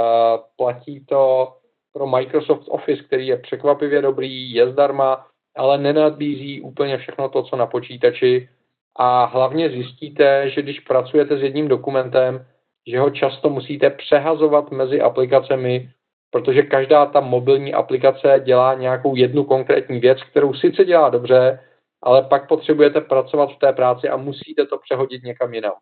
platí 0.56 1.04
to 1.04 1.52
pro 1.92 2.06
Microsoft 2.06 2.68
Office, 2.68 3.02
který 3.02 3.26
je 3.26 3.36
překvapivě 3.36 4.02
dobrý, 4.02 4.52
je 4.52 4.72
zdarma, 4.72 5.26
ale 5.56 5.78
nenabízí 5.78 6.60
úplně 6.60 6.98
všechno 6.98 7.28
to, 7.28 7.42
co 7.42 7.56
na 7.56 7.66
počítači. 7.66 8.48
A 8.96 9.24
hlavně 9.24 9.70
zjistíte, 9.70 10.50
že 10.50 10.62
když 10.62 10.80
pracujete 10.80 11.38
s 11.38 11.42
jedním 11.42 11.68
dokumentem, 11.68 12.46
že 12.86 13.00
ho 13.00 13.10
často 13.10 13.50
musíte 13.50 13.90
přehazovat 13.90 14.70
mezi 14.70 15.00
aplikacemi, 15.00 15.90
protože 16.30 16.62
každá 16.62 17.06
ta 17.06 17.20
mobilní 17.20 17.74
aplikace 17.74 18.40
dělá 18.44 18.74
nějakou 18.74 19.16
jednu 19.16 19.44
konkrétní 19.44 20.00
věc, 20.00 20.22
kterou 20.22 20.54
sice 20.54 20.84
dělá 20.84 21.08
dobře, 21.08 21.60
ale 22.02 22.22
pak 22.22 22.48
potřebujete 22.48 23.00
pracovat 23.00 23.50
v 23.52 23.58
té 23.58 23.72
práci 23.72 24.08
a 24.08 24.16
musíte 24.16 24.66
to 24.66 24.78
přehodit 24.78 25.22
někam 25.22 25.54
jinam. 25.54 25.74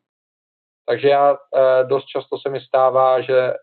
Takže 0.88 1.08
já 1.08 1.32
e, 1.32 1.84
dost 1.84 2.04
často 2.04 2.38
se 2.38 2.48
mi 2.48 2.60
stává, 2.60 3.20
že 3.20 3.38
e, 3.38 3.54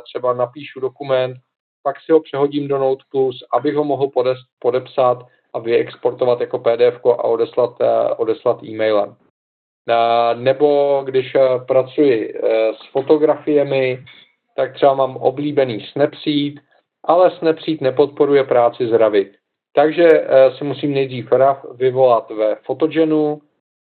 třeba 0.00 0.32
napíšu 0.32 0.80
dokument, 0.80 1.36
pak 1.82 2.00
si 2.00 2.12
ho 2.12 2.20
přehodím 2.20 2.68
do 2.68 2.78
Note+, 2.78 3.04
Plus, 3.10 3.44
abych 3.52 3.74
ho 3.74 3.84
mohl 3.84 4.10
podepsat 4.58 5.18
a 5.54 5.58
vyexportovat 5.58 6.40
jako 6.40 6.58
PDF 6.58 7.06
a 7.06 7.24
odeslat, 7.24 7.80
e, 7.80 8.14
odeslat 8.14 8.62
e-mailem. 8.64 9.16
Nebo 10.34 11.02
když 11.04 11.34
eh, 11.34 11.40
pracuji 11.66 12.34
eh, 12.34 12.74
s 12.74 12.90
fotografiemi, 12.92 14.04
tak 14.56 14.74
třeba 14.74 14.94
mám 14.94 15.16
oblíbený 15.16 15.86
Snapseed, 15.92 16.54
ale 17.04 17.30
Snapseed 17.38 17.80
nepodporuje 17.80 18.44
práci 18.44 18.88
z 18.88 18.92
Ravit. 18.92 19.32
Takže 19.74 20.08
eh, 20.08 20.50
si 20.58 20.64
musím 20.64 20.94
nejdřív 20.94 21.32
RAV 21.32 21.64
vyvolat 21.74 22.30
ve 22.30 22.54
Photogenu, 22.54 23.40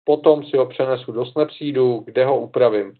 potom 0.08 0.44
si 0.44 0.56
ho 0.56 0.66
přenesu 0.66 1.12
do 1.12 1.26
Snapseedu, 1.26 2.02
kde 2.04 2.24
ho 2.24 2.40
upravím. 2.40 2.94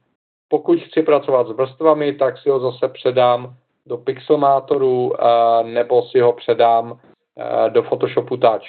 Pokud 0.48 0.78
chci 0.78 1.02
pracovat 1.02 1.48
s 1.48 1.50
vrstvami, 1.50 2.12
tak 2.12 2.38
si 2.38 2.50
ho 2.50 2.60
zase 2.60 2.88
předám 2.88 3.54
do 3.86 3.96
Pixelmatoru 3.96 5.12
nebo 5.62 6.02
si 6.02 6.20
ho 6.20 6.32
předám 6.32 7.00
do 7.68 7.82
Photoshopu 7.82 8.36
Touch. 8.36 8.68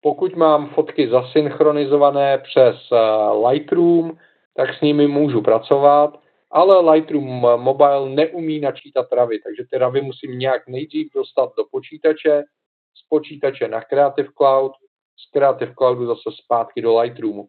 Pokud 0.00 0.36
mám 0.36 0.68
fotky 0.68 1.08
zasynchronizované 1.08 2.38
přes 2.38 2.76
Lightroom, 3.48 4.16
tak 4.56 4.74
s 4.74 4.80
nimi 4.80 5.06
můžu 5.06 5.42
pracovat, 5.42 6.18
ale 6.50 6.92
Lightroom 6.92 7.40
Mobile 7.56 8.08
neumí 8.08 8.60
načítat 8.60 9.12
ravy, 9.12 9.38
takže 9.38 9.62
ty 9.70 9.78
ravy 9.78 10.00
musím 10.00 10.38
nějak 10.38 10.68
nejdřív 10.68 11.12
dostat 11.14 11.52
do 11.58 11.64
počítače, 11.70 12.42
z 12.94 13.08
počítače 13.08 13.68
na 13.68 13.80
Creative 13.80 14.28
Cloud, 14.36 14.72
z 15.16 15.30
Creative 15.30 15.74
Cloudu 15.74 16.06
zase 16.06 16.30
zpátky 16.44 16.82
do 16.82 16.98
Lightroomu. 16.98 17.48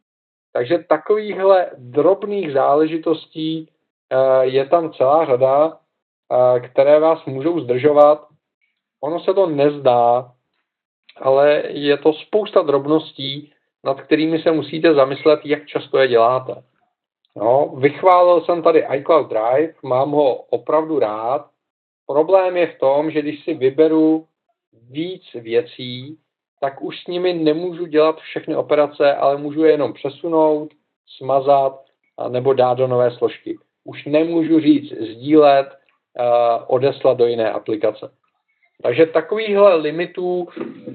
Takže 0.55 0.79
takovýchhle 0.89 1.69
drobných 1.77 2.53
záležitostí 2.53 3.69
eh, 4.09 4.45
je 4.45 4.65
tam 4.65 4.93
celá 4.93 5.25
řada, 5.25 5.77
eh, 5.77 6.59
které 6.59 6.99
vás 6.99 7.25
můžou 7.25 7.59
zdržovat. 7.59 8.27
Ono 9.01 9.19
se 9.19 9.33
to 9.33 9.49
nezdá, 9.49 10.31
ale 11.21 11.63
je 11.67 11.97
to 11.97 12.13
spousta 12.13 12.61
drobností, 12.61 13.53
nad 13.83 14.01
kterými 14.01 14.39
se 14.39 14.51
musíte 14.51 14.93
zamyslet, 14.93 15.39
jak 15.43 15.65
často 15.65 15.97
je 15.97 16.07
děláte. 16.07 16.63
No, 17.35 17.73
vychválil 17.77 18.41
jsem 18.41 18.63
tady 18.63 18.85
iCloud 18.95 19.29
Drive, 19.29 19.73
mám 19.83 20.11
ho 20.11 20.35
opravdu 20.35 20.99
rád. 20.99 21.49
Problém 22.07 22.57
je 22.57 22.67
v 22.67 22.79
tom, 22.79 23.11
že 23.11 23.21
když 23.21 23.43
si 23.43 23.53
vyberu 23.53 24.25
víc 24.89 25.23
věcí, 25.33 26.17
tak 26.65 26.81
už 26.81 27.03
s 27.03 27.07
nimi 27.07 27.33
nemůžu 27.33 27.85
dělat 27.85 28.19
všechny 28.19 28.55
operace, 28.55 29.15
ale 29.15 29.37
můžu 29.37 29.63
je 29.63 29.71
jenom 29.71 29.93
přesunout, 29.93 30.69
smazat 31.17 31.81
nebo 32.29 32.53
dát 32.53 32.77
do 32.77 32.87
nové 32.87 33.11
složky. 33.11 33.57
Už 33.83 34.05
nemůžu 34.05 34.59
říct 34.59 34.93
sdílet, 34.93 35.67
odeslat 36.67 37.17
do 37.17 37.25
jiné 37.25 37.51
aplikace. 37.51 38.11
Takže 38.83 39.05
takovýchhle 39.05 39.75
limitů 39.75 40.47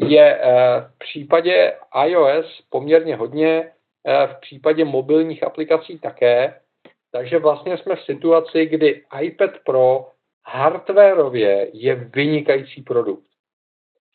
je 0.07 0.39
eh, 0.41 0.81
v 0.95 0.99
případě 0.99 1.73
iOS 2.07 2.63
poměrně 2.71 3.17
hodně, 3.17 3.73
eh, 4.07 4.27
v 4.27 4.41
případě 4.41 4.85
mobilních 4.85 5.43
aplikací 5.43 5.99
také. 5.99 6.61
Takže 7.13 7.39
vlastně 7.39 7.79
jsme 7.79 7.97
v 7.97 8.03
situaci, 8.03 8.67
kdy 8.67 9.03
iPad 9.21 9.51
Pro 9.65 10.07
hardwareově 10.47 11.71
je 11.73 11.95
vynikající 11.95 12.83
produkt. 12.83 13.30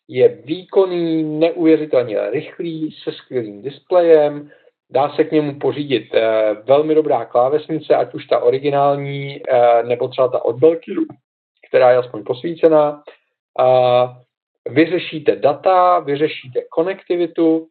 Je 0.08 0.30
výkonný, 0.30 1.24
neuvěřitelně 1.24 2.30
rychlý, 2.30 2.96
se 3.04 3.12
skvělým 3.12 3.62
displejem, 3.62 4.52
dá 4.90 5.10
se 5.16 5.24
k 5.24 5.32
němu 5.32 5.60
pořídit 5.60 6.14
eh, 6.14 6.54
velmi 6.64 6.96
dobrá 6.96 7.26
klávesnice, 7.26 7.96
ať 7.96 8.14
už 8.14 8.26
ta 8.26 8.40
originální, 8.40 9.42
nebo 9.84 10.08
třeba 10.08 10.28
ta 10.28 10.46
od 10.46 10.56
Belky, 10.56 10.92
která 11.70 11.92
je 11.92 11.98
aspoň 11.98 12.24
posvícená. 12.24 13.04
Vyřešíte 14.70 15.36
data, 15.36 16.00
vyřešíte 16.00 16.62
konektivitu, 16.70 17.68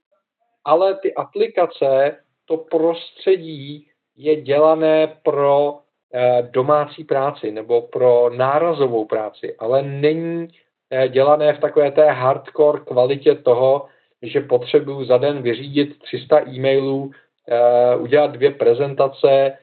ale 0.64 0.94
ty 0.94 1.14
aplikace, 1.14 2.16
to 2.44 2.56
prostředí 2.56 3.88
je 4.16 4.42
dělané 4.42 5.16
pro 5.22 5.78
eh, 6.14 6.48
domácí 6.50 7.04
práci 7.04 7.50
nebo 7.52 7.82
pro 7.82 8.30
nárazovou 8.30 9.04
práci, 9.04 9.56
ale 9.58 9.82
není 9.82 10.48
eh, 10.48 10.63
dělané 11.08 11.52
v 11.52 11.60
takové 11.60 11.90
té 11.90 12.10
hardcore 12.10 12.80
kvalitě 12.80 13.34
toho, 13.34 13.86
že 14.22 14.40
potřebuju 14.40 15.04
za 15.04 15.18
den 15.18 15.42
vyřídit 15.42 15.98
300 15.98 16.48
e-mailů, 16.48 17.10
eh, 17.48 17.96
udělat 17.96 18.30
dvě 18.30 18.50
prezentace, 18.50 19.58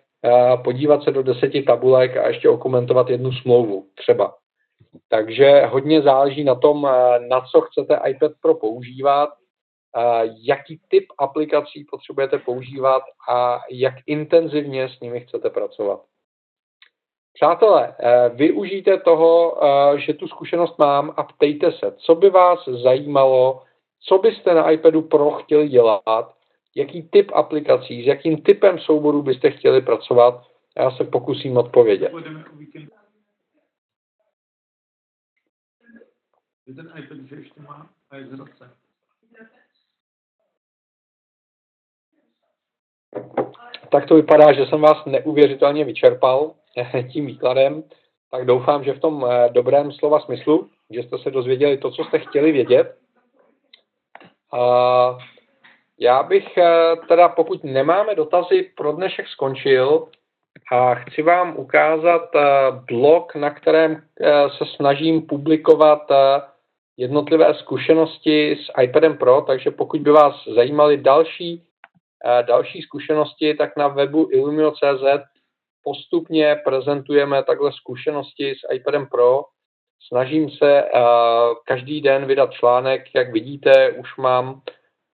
podívat 0.64 1.04
se 1.04 1.12
do 1.12 1.24
deseti 1.24 1.62
tabulek 1.62 2.18
a 2.18 2.28
ještě 2.28 2.50
okomentovat 2.50 3.10
jednu 3.10 3.32
smlouvu 3.32 3.86
třeba. 3.96 4.34
Takže 5.10 5.66
hodně 5.66 6.02
záleží 6.02 6.44
na 6.44 6.56
tom, 6.56 6.88
eh, 6.88 7.20
na 7.20 7.42
co 7.42 7.62
chcete 7.62 8.00
iPad 8.08 8.32
Pro 8.42 8.56
používat, 8.56 9.30
eh, 9.98 10.30
jaký 10.42 10.82
typ 10.88 11.06
aplikací 11.18 11.86
potřebujete 11.92 12.38
používat 12.38 13.04
a 13.30 13.60
jak 13.72 13.94
intenzivně 14.08 14.90
s 14.90 15.00
nimi 15.00 15.20
chcete 15.20 15.50
pracovat. 15.50 16.02
Přátelé, 17.34 17.96
eh, 18.00 18.30
využijte 18.30 19.00
toho, 19.00 19.58
že 19.98 20.14
tu 20.14 20.28
zkušenost 20.28 20.80
mám 20.80 21.14
a 21.18 21.24
ptejte 21.24 21.72
se, 21.72 21.92
co 21.98 22.16
by 22.16 22.30
vás 22.30 22.68
zajímalo, 22.68 23.64
co 24.00 24.18
byste 24.18 24.54
na 24.54 24.72
iPadu 24.72 25.02
Pro 25.02 25.32
chtěli 25.32 25.70
dělat, 25.70 26.36
jaký 26.76 27.10
typ 27.10 27.32
aplikací, 27.34 28.04
s 28.04 28.08
jakým 28.08 28.42
typem 28.42 28.80
souborů 28.80 29.22
byste 29.22 29.52
chtěli 29.52 29.82
pracovat. 29.82 30.44
Já 30.78 30.92
se 30.92 31.04
pokusím 31.04 31.58
odpovědět. 31.58 32.12
ten 36.76 36.94
iPad 36.98 37.18
že 37.18 37.36
ještě 37.36 37.62
má 37.62 37.90
iOS. 38.18 38.62
Tak 43.92 44.06
to 44.06 44.16
vypadá, 44.16 44.54
že 44.54 44.66
jsem 44.66 44.82
vás 44.82 45.06
neuvěřitelně 45.06 45.86
vyčerpal 45.86 46.56
tím 47.12 47.26
výkladem. 47.26 47.84
tak 48.32 48.46
doufám, 48.46 48.84
že 48.84 48.94
v 48.94 49.00
tom 49.00 49.28
dobrém 49.50 49.92
slova 49.92 50.20
smyslu, 50.20 50.70
že 50.90 51.04
jste 51.04 51.18
se 51.18 51.32
dozvěděli 51.32 51.78
to, 51.78 51.92
co 51.92 52.04
jste 52.04 52.20
chtěli 52.20 52.52
vědět. 52.52 52.96
Já 56.00 56.24
bych 56.24 56.58
teda, 57.08 57.30
pokud 57.30 57.64
nemáme 57.64 58.16
dotazy, 58.16 58.72
pro 58.78 58.92
dnešek 58.92 59.28
skončil 59.28 60.08
a 60.72 60.96
chci 60.96 61.22
vám 61.22 61.58
ukázat 61.58 62.30
blog, 62.88 63.36
na 63.36 63.50
kterém 63.50 64.04
se 64.58 64.66
snažím 64.76 65.22
publikovat 65.22 66.12
jednotlivé 67.02 67.54
zkušenosti 67.54 68.56
s 68.56 68.82
iPadem 68.82 69.18
Pro, 69.18 69.42
takže 69.42 69.72
pokud 69.72 70.02
by 70.02 70.12
vás 70.12 70.36
zajímaly 70.56 70.98
další, 70.98 71.64
eh, 72.26 72.44
další 72.44 72.82
zkušenosti, 72.82 73.54
tak 73.54 73.78
na 73.78 73.88
webu 73.88 74.28
illumio.cz 74.32 75.31
postupně 75.84 76.62
prezentujeme 76.66 77.44
takhle 77.44 77.72
zkušenosti 77.72 78.56
s 78.56 78.74
iPadem 78.74 79.08
Pro. 79.08 79.44
Snažím 80.08 80.50
se 80.50 80.84
uh, 80.84 81.00
každý 81.66 82.02
den 82.02 82.26
vydat 82.26 82.52
článek, 82.52 83.16
jak 83.16 83.32
vidíte, 83.32 83.92
už 83.92 84.18
mám, 84.18 84.62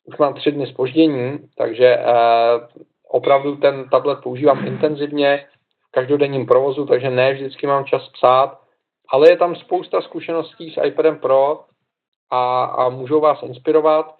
už 0.03 0.17
mám 0.17 0.33
tři 0.33 0.51
dny 0.51 0.67
spoždění, 0.67 1.39
takže 1.57 1.97
uh, 1.97 2.83
opravdu 3.07 3.55
ten 3.55 3.89
tablet 3.89 4.19
používám 4.23 4.67
intenzivně 4.67 5.45
v 5.87 5.91
každodenním 5.91 6.45
provozu, 6.45 6.85
takže 6.85 7.09
ne 7.09 7.33
vždycky 7.33 7.67
mám 7.67 7.85
čas 7.85 8.09
psát, 8.09 8.59
ale 9.09 9.29
je 9.29 9.37
tam 9.37 9.55
spousta 9.55 10.01
zkušeností 10.01 10.71
s 10.71 10.83
iPadem 10.83 11.19
Pro 11.19 11.65
a, 12.31 12.63
a 12.63 12.89
můžou 12.89 13.19
vás 13.19 13.43
inspirovat. 13.43 14.15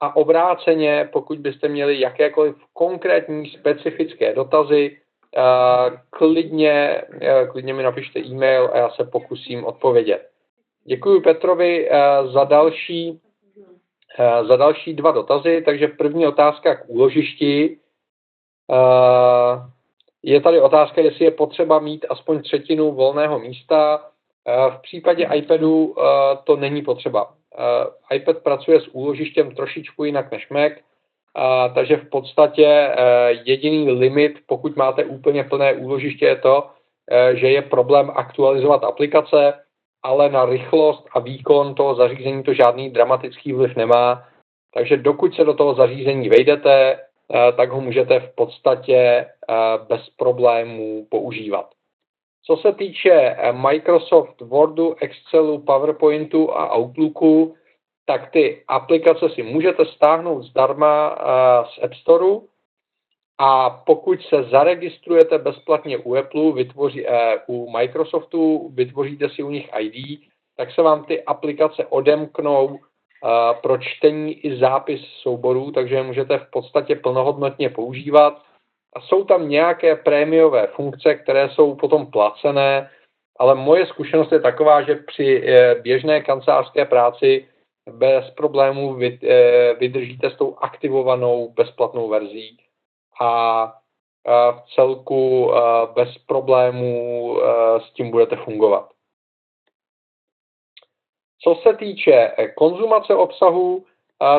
A 0.00 0.16
obráceně, 0.16 1.08
pokud 1.12 1.38
byste 1.38 1.68
měli 1.68 2.00
jakékoliv 2.00 2.56
konkrétní 2.72 3.50
specifické 3.50 4.34
dotazy, 4.34 5.00
klidně, 6.10 7.02
uh, 7.14 7.48
klidně 7.48 7.74
mi 7.74 7.82
napište 7.82 8.20
e-mail 8.20 8.70
a 8.72 8.76
já 8.76 8.90
se 8.90 9.04
pokusím 9.04 9.64
odpovědět. 9.64 10.28
Děkuji 10.84 11.20
Petrovi 11.20 11.90
uh, 11.90 12.32
za 12.32 12.44
další, 12.44 13.20
za 14.48 14.56
další 14.56 14.94
dva 14.94 15.10
dotazy. 15.10 15.62
Takže 15.64 15.88
první 15.88 16.26
otázka 16.26 16.74
k 16.74 16.84
úložišti. 16.86 17.78
Je 20.22 20.40
tady 20.40 20.60
otázka, 20.60 21.00
jestli 21.00 21.24
je 21.24 21.30
potřeba 21.30 21.78
mít 21.78 22.06
aspoň 22.08 22.42
třetinu 22.42 22.92
volného 22.92 23.38
místa. 23.38 24.06
V 24.70 24.78
případě 24.82 25.28
iPadu 25.34 25.94
to 26.44 26.56
není 26.56 26.82
potřeba. 26.82 27.34
IPad 28.12 28.38
pracuje 28.38 28.80
s 28.80 28.88
úložištěm 28.88 29.54
trošičku 29.54 30.04
jinak 30.04 30.30
než 30.32 30.48
Mac, 30.48 30.72
uh, 31.38 31.74
takže 31.74 31.96
v 31.96 32.08
podstatě 32.08 32.88
uh, 32.88 33.38
jediný 33.44 33.90
limit, 33.90 34.38
pokud 34.46 34.76
máte 34.76 35.04
úplně 35.04 35.44
plné 35.44 35.74
úložiště, 35.74 36.26
je 36.26 36.36
to, 36.36 36.62
uh, 36.62 37.36
že 37.36 37.48
je 37.50 37.62
problém 37.62 38.10
aktualizovat 38.14 38.84
aplikace, 38.84 39.54
ale 40.02 40.28
na 40.28 40.44
rychlost 40.44 41.04
a 41.12 41.18
výkon 41.18 41.74
toho 41.74 41.94
zařízení 41.94 42.42
to 42.42 42.54
žádný 42.54 42.90
dramatický 42.90 43.52
vliv 43.52 43.76
nemá. 43.76 44.24
Takže 44.74 44.96
dokud 44.96 45.34
se 45.34 45.44
do 45.44 45.54
toho 45.54 45.74
zařízení 45.74 46.28
vejdete, 46.28 46.98
uh, 47.28 47.56
tak 47.56 47.70
ho 47.70 47.80
můžete 47.80 48.20
v 48.20 48.34
podstatě 48.34 49.26
uh, 49.48 49.86
bez 49.86 50.10
problémů 50.16 51.06
používat. 51.10 51.66
Co 52.50 52.56
se 52.56 52.72
týče 52.72 53.12
eh, 53.12 53.52
Microsoft 53.52 54.40
Wordu, 54.40 54.94
Excelu, 55.00 55.58
PowerPointu 55.58 56.52
a 56.56 56.76
Outlooku, 56.76 57.54
tak 58.10 58.30
ty 58.30 58.62
aplikace 58.68 59.28
si 59.28 59.42
můžete 59.42 59.86
stáhnout 59.86 60.42
zdarma 60.42 61.16
eh, 61.18 61.24
z 61.70 61.84
App 61.84 61.94
Store 61.94 62.36
a 63.38 63.70
pokud 63.70 64.22
se 64.22 64.42
zaregistrujete 64.42 65.38
bezplatně 65.38 65.98
u 65.98 66.14
Apple, 66.14 66.52
vytvoří, 66.52 67.06
eh, 67.06 67.38
u 67.46 67.70
Microsoftu, 67.70 68.70
vytvoříte 68.74 69.28
si 69.28 69.42
u 69.42 69.50
nich 69.50 69.70
ID, 69.78 70.20
tak 70.56 70.74
se 70.74 70.82
vám 70.82 71.04
ty 71.04 71.24
aplikace 71.24 71.86
odemknou 71.86 72.78
pro 73.62 73.78
čtení 73.78 74.32
i 74.32 74.56
zápis 74.56 75.00
souborů, 75.22 75.70
takže 75.70 75.94
je 75.94 76.02
můžete 76.02 76.38
v 76.38 76.50
podstatě 76.50 76.96
plnohodnotně 76.96 77.70
používat. 77.70 78.42
A 78.96 79.00
jsou 79.00 79.24
tam 79.24 79.48
nějaké 79.48 79.96
prémiové 79.96 80.66
funkce, 80.66 81.14
které 81.14 81.48
jsou 81.48 81.74
potom 81.74 82.06
placené, 82.06 82.90
ale 83.38 83.54
moje 83.54 83.86
zkušenost 83.86 84.32
je 84.32 84.40
taková, 84.40 84.82
že 84.82 84.94
při 84.94 85.42
eh, 85.44 85.74
běžné 85.74 86.20
kancelářské 86.20 86.84
práci 86.84 87.46
bez 87.92 88.30
problémů 88.30 88.98
eh, 89.02 89.74
vydržíte 89.74 90.30
s 90.30 90.36
tou 90.36 90.56
aktivovanou 90.56 91.48
bezplatnou 91.48 92.08
verzí 92.08 92.58
a 93.20 93.72
v 94.52 94.74
celku 94.74 95.50
bez 95.94 96.18
problémů 96.18 97.36
s 97.78 97.92
tím 97.92 98.10
budete 98.10 98.36
fungovat. 98.36 98.88
Co 101.42 101.54
se 101.54 101.76
týče 101.76 102.12
eh, 102.12 102.48
konzumace 102.48 103.14
obsahu, 103.14 103.84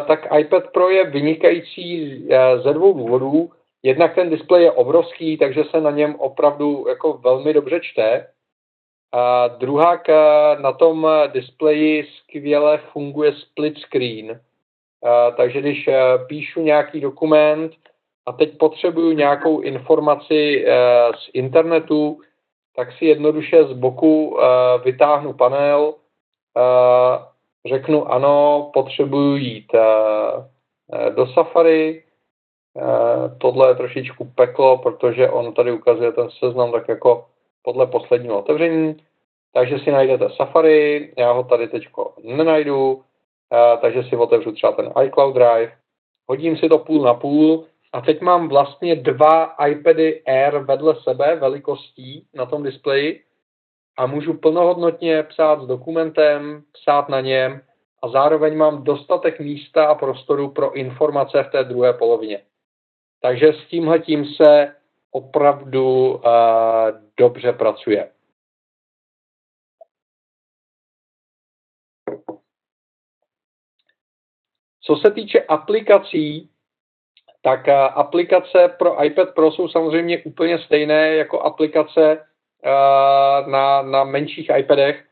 tak 0.07 0.27
iPad 0.39 0.63
Pro 0.73 0.89
je 0.89 1.09
vynikající 1.09 2.19
ze 2.63 2.73
dvou 2.73 2.93
důvodů. 2.93 3.51
Jednak 3.83 4.15
ten 4.15 4.29
displej 4.29 4.63
je 4.63 4.71
obrovský, 4.71 5.37
takže 5.37 5.63
se 5.63 5.81
na 5.81 5.91
něm 5.91 6.15
opravdu 6.15 6.85
jako 6.87 7.13
velmi 7.13 7.53
dobře 7.53 7.79
čte. 7.83 8.27
A 9.11 9.47
druhá, 9.47 10.01
na 10.59 10.71
tom 10.71 11.07
displeji 11.33 12.07
skvěle 12.17 12.77
funguje 12.77 13.33
split 13.33 13.77
screen. 13.77 14.41
A, 15.03 15.31
takže 15.31 15.61
když 15.61 15.89
píšu 16.27 16.61
nějaký 16.61 16.99
dokument 16.99 17.71
a 18.25 18.31
teď 18.31 18.57
potřebuju 18.57 19.11
nějakou 19.11 19.59
informaci 19.59 20.65
z 21.15 21.29
internetu, 21.33 22.19
tak 22.75 22.91
si 22.91 23.05
jednoduše 23.05 23.63
z 23.63 23.73
boku 23.73 24.37
vytáhnu 24.83 25.33
panel, 25.33 25.93
řeknu 27.67 28.11
ano, 28.11 28.69
potřebuju 28.73 29.35
jít 29.35 29.71
do 31.15 31.27
Safari, 31.27 32.03
Eh, 32.77 33.35
tohle 33.37 33.67
je 33.67 33.75
trošičku 33.75 34.25
peklo, 34.35 34.77
protože 34.77 35.29
on 35.29 35.53
tady 35.53 35.71
ukazuje 35.71 36.11
ten 36.11 36.29
seznam 36.29 36.71
tak 36.71 36.87
jako 36.87 37.25
podle 37.63 37.87
posledního 37.87 38.39
otevření. 38.39 38.97
Takže 39.53 39.79
si 39.79 39.91
najdete 39.91 40.29
Safari, 40.29 41.13
já 41.17 41.31
ho 41.31 41.43
tady 41.43 41.67
teď 41.67 41.87
nenajdu, 42.23 43.03
takže 43.81 44.03
si 44.03 44.15
otevřu 44.15 44.51
třeba 44.51 44.71
ten 44.71 44.93
iCloud 45.03 45.35
Drive, 45.35 45.71
hodím 46.27 46.57
si 46.57 46.69
to 46.69 46.77
půl 46.77 47.03
na 47.03 47.13
půl 47.13 47.65
a 47.93 48.01
teď 48.01 48.21
mám 48.21 48.49
vlastně 48.49 48.95
dva 48.95 49.55
iPady 49.67 50.23
Air 50.23 50.57
vedle 50.57 50.95
sebe 51.03 51.35
velikostí 51.35 52.27
na 52.33 52.45
tom 52.45 52.63
displeji 52.63 53.23
a 53.97 54.05
můžu 54.05 54.33
plnohodnotně 54.33 55.23
psát 55.23 55.61
s 55.61 55.67
dokumentem, 55.67 56.63
psát 56.71 57.09
na 57.09 57.21
něm 57.21 57.61
a 58.03 58.07
zároveň 58.09 58.57
mám 58.57 58.83
dostatek 58.83 59.39
místa 59.39 59.85
a 59.85 59.95
prostoru 59.95 60.49
pro 60.49 60.73
informace 60.73 61.43
v 61.43 61.51
té 61.51 61.63
druhé 61.63 61.93
polovině. 61.93 62.41
Takže 63.21 63.53
s 63.53 63.67
tímhletím 63.69 64.25
se 64.25 64.75
opravdu 65.11 66.13
uh, 66.13 66.21
dobře 67.17 67.53
pracuje. 67.53 68.11
Co 74.81 74.95
se 74.95 75.11
týče 75.11 75.41
aplikací, 75.41 76.49
tak 77.41 77.67
uh, 77.67 77.73
aplikace 77.73 78.67
pro 78.79 79.03
iPad 79.03 79.33
Pro 79.35 79.51
jsou 79.51 79.67
samozřejmě 79.67 80.23
úplně 80.23 80.59
stejné 80.59 81.15
jako 81.15 81.41
aplikace 81.41 82.17
uh, 82.17 83.51
na, 83.51 83.81
na 83.81 84.03
menších 84.03 84.49
iPadech, 84.57 85.05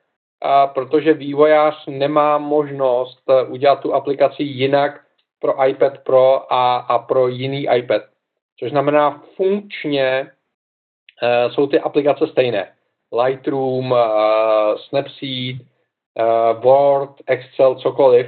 protože 0.73 1.13
vývojář 1.13 1.85
nemá 1.87 2.37
možnost 2.37 3.23
udělat 3.47 3.79
tu 3.79 3.93
aplikaci 3.93 4.43
jinak, 4.43 5.05
pro 5.39 5.65
iPad 5.67 5.97
Pro 5.97 6.53
a, 6.53 6.77
a 6.77 6.99
pro 6.99 7.27
jiný 7.27 7.67
iPad. 7.75 8.01
Což 8.59 8.69
znamená, 8.71 9.23
funkčně 9.35 10.31
uh, 11.23 11.51
jsou 11.53 11.67
ty 11.67 11.79
aplikace 11.79 12.27
stejné. 12.27 12.71
Lightroom, 13.23 13.91
uh, 13.91 13.97
Snapseed, 14.77 15.55
uh, 15.55 16.61
Word, 16.61 17.11
Excel, 17.27 17.75
cokoliv, 17.75 18.27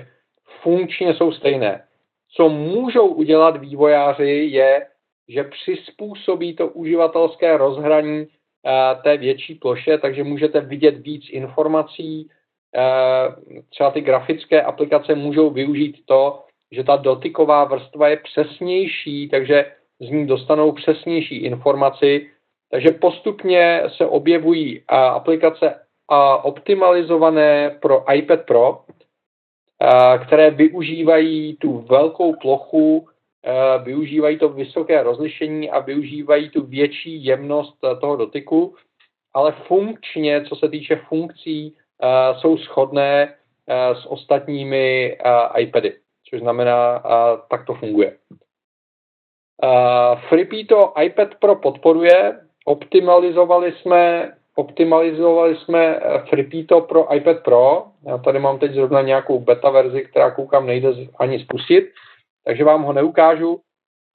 funkčně 0.61 1.13
jsou 1.13 1.31
stejné. 1.31 1.83
Co 2.33 2.49
můžou 2.49 3.07
udělat 3.07 3.57
vývojáři 3.57 4.49
je, 4.51 4.87
že 5.27 5.43
přizpůsobí 5.43 6.55
to 6.55 6.67
uživatelské 6.67 7.57
rozhraní 7.57 8.19
uh, 8.21 9.03
té 9.03 9.17
větší 9.17 9.55
ploše, 9.55 9.97
takže 9.97 10.23
můžete 10.23 10.61
vidět 10.61 10.97
víc 10.97 11.29
informací. 11.29 12.29
Uh, 12.77 13.59
třeba 13.69 13.91
ty 13.91 14.01
grafické 14.01 14.61
aplikace 14.61 15.15
můžou 15.15 15.49
využít 15.49 16.05
to, 16.05 16.43
že 16.71 16.83
ta 16.83 16.95
dotyková 16.95 17.63
vrstva 17.63 18.07
je 18.07 18.17
přesnější, 18.17 19.29
takže 19.29 19.71
z 20.01 20.09
ní 20.09 20.27
dostanou 20.27 20.71
přesnější 20.71 21.35
informaci. 21.35 22.27
Takže 22.71 22.91
postupně 22.91 23.83
se 23.87 24.05
objevují 24.05 24.83
aplikace 24.87 25.75
optimalizované 26.43 27.77
pro 27.81 28.13
iPad 28.13 28.45
Pro, 28.45 28.81
které 30.25 30.51
využívají 30.51 31.55
tu 31.55 31.77
velkou 31.77 32.33
plochu, 32.33 33.07
využívají 33.83 34.37
to 34.37 34.49
vysoké 34.49 35.03
rozlišení 35.03 35.69
a 35.69 35.79
využívají 35.79 36.49
tu 36.49 36.65
větší 36.65 37.25
jemnost 37.25 37.77
toho 38.01 38.15
dotyku. 38.15 38.75
ale 39.33 39.51
funkčně, 39.51 40.45
co 40.45 40.55
se 40.55 40.69
týče 40.69 40.95
funkcí, 40.95 41.75
jsou 42.37 42.57
shodné 42.57 43.35
s 43.93 44.05
ostatními 44.05 45.17
iPady, 45.57 45.93
což 46.29 46.39
znamená, 46.39 47.03
tak 47.49 47.65
to 47.65 47.73
funguje. 47.73 48.17
Freepie 50.29 50.65
to 50.65 50.93
iPad 51.01 51.35
Pro 51.35 51.55
podporuje, 51.55 52.39
optimalizovali 52.65 53.73
jsme 53.81 54.31
optimalizovali 54.55 55.55
jsme 55.55 55.99
Freepito 56.29 56.81
pro 56.81 57.15
iPad 57.15 57.43
Pro. 57.43 57.85
Já 58.07 58.17
tady 58.17 58.39
mám 58.39 58.59
teď 58.59 58.73
zrovna 58.73 59.01
nějakou 59.01 59.39
beta 59.39 59.69
verzi, 59.69 60.01
která 60.01 60.31
koukám 60.31 60.65
nejde 60.65 60.89
ani 61.19 61.39
spustit, 61.39 61.89
takže 62.45 62.63
vám 62.63 62.83
ho 62.83 62.93
neukážu, 62.93 63.61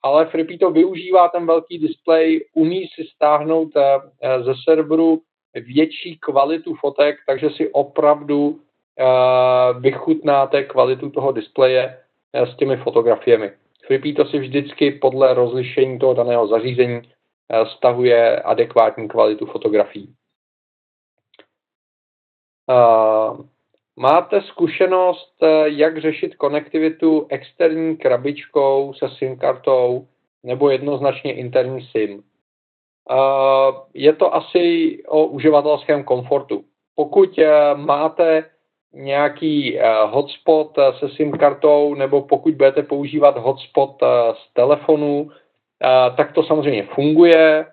ale 0.02 0.26
Freepito 0.26 0.70
využívá 0.70 1.28
ten 1.28 1.46
velký 1.46 1.78
displej, 1.78 2.44
umí 2.54 2.86
si 2.86 3.04
stáhnout 3.14 3.68
eh, 3.76 4.42
ze 4.42 4.54
serveru 4.64 5.20
větší 5.54 6.18
kvalitu 6.18 6.74
fotek, 6.74 7.16
takže 7.26 7.50
si 7.50 7.72
opravdu 7.72 8.60
eh, 8.98 9.80
vychutnáte 9.80 10.64
kvalitu 10.64 11.10
toho 11.10 11.32
displeje 11.32 11.98
eh, 12.32 12.46
s 12.46 12.56
těmi 12.56 12.76
fotografiemi. 12.76 13.50
Freepito 13.86 14.26
si 14.26 14.38
vždycky 14.38 14.90
podle 14.90 15.34
rozlišení 15.34 15.98
toho 15.98 16.14
daného 16.14 16.46
zařízení 16.46 17.02
stahuje 17.76 18.42
adekvátní 18.42 19.08
kvalitu 19.08 19.46
fotografií. 19.46 20.14
Máte 23.96 24.42
zkušenost, 24.42 25.34
jak 25.64 25.98
řešit 25.98 26.36
konektivitu 26.36 27.26
externí 27.28 27.96
krabičkou 27.96 28.94
se 28.94 29.08
SIM 29.08 29.38
kartou 29.38 30.08
nebo 30.42 30.70
jednoznačně 30.70 31.34
interní 31.34 31.82
SIM? 31.82 32.22
Je 33.94 34.12
to 34.12 34.34
asi 34.34 35.02
o 35.06 35.26
uživatelském 35.26 36.04
komfortu. 36.04 36.64
Pokud 36.94 37.38
máte 37.74 38.50
nějaký 38.92 39.78
e, 39.78 40.06
hotspot 40.06 40.78
e, 40.78 40.92
se 40.98 41.08
SIM 41.08 41.32
kartou 41.32 41.94
nebo 41.94 42.22
pokud 42.22 42.54
budete 42.54 42.82
používat 42.82 43.38
hotspot 43.38 43.96
z 44.32 44.54
telefonu, 44.54 45.30
tak 46.16 46.32
to 46.32 46.42
samozřejmě 46.42 46.82
funguje 46.94 47.66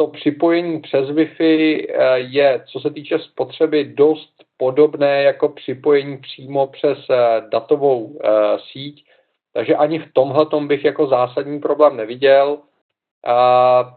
to 0.00 0.06
připojení 0.06 0.80
přes 0.80 1.08
Wi-Fi 1.08 1.86
eh, 1.88 2.18
je, 2.18 2.62
co 2.66 2.80
se 2.80 2.90
týče 2.90 3.18
spotřeby, 3.18 3.84
dost 3.84 4.32
podobné 4.56 5.22
jako 5.22 5.48
připojení 5.48 6.18
přímo 6.18 6.66
přes 6.66 6.98
eh, 7.10 7.42
datovou 7.52 8.18
eh, 8.24 8.28
síť, 8.72 9.04
takže 9.52 9.76
ani 9.76 9.98
v 9.98 10.12
tomhle 10.12 10.46
bych 10.66 10.84
jako 10.84 11.06
zásadní 11.06 11.60
problém 11.60 11.96
neviděl. 11.96 12.58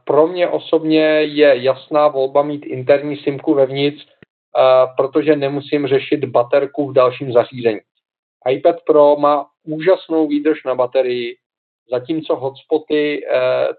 Pro 0.03 0.27
mě 0.27 0.47
osobně 0.47 1.05
je 1.21 1.63
jasná 1.63 2.07
volba 2.07 2.43
mít 2.43 2.65
interní 2.65 3.17
simku 3.17 3.53
vevnitř, 3.53 4.07
protože 4.97 5.35
nemusím 5.35 5.87
řešit 5.87 6.25
baterku 6.25 6.89
v 6.89 6.93
dalším 6.93 7.33
zařízení. 7.33 7.79
iPad 8.49 8.75
Pro 8.85 9.15
má 9.15 9.45
úžasnou 9.63 10.27
výdrž 10.27 10.63
na 10.63 10.75
baterii, 10.75 11.37
zatímco 11.91 12.35
hotspoty 12.35 13.25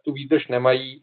tu 0.05 0.13
výdrž 0.13 0.49
nemají 0.49 1.03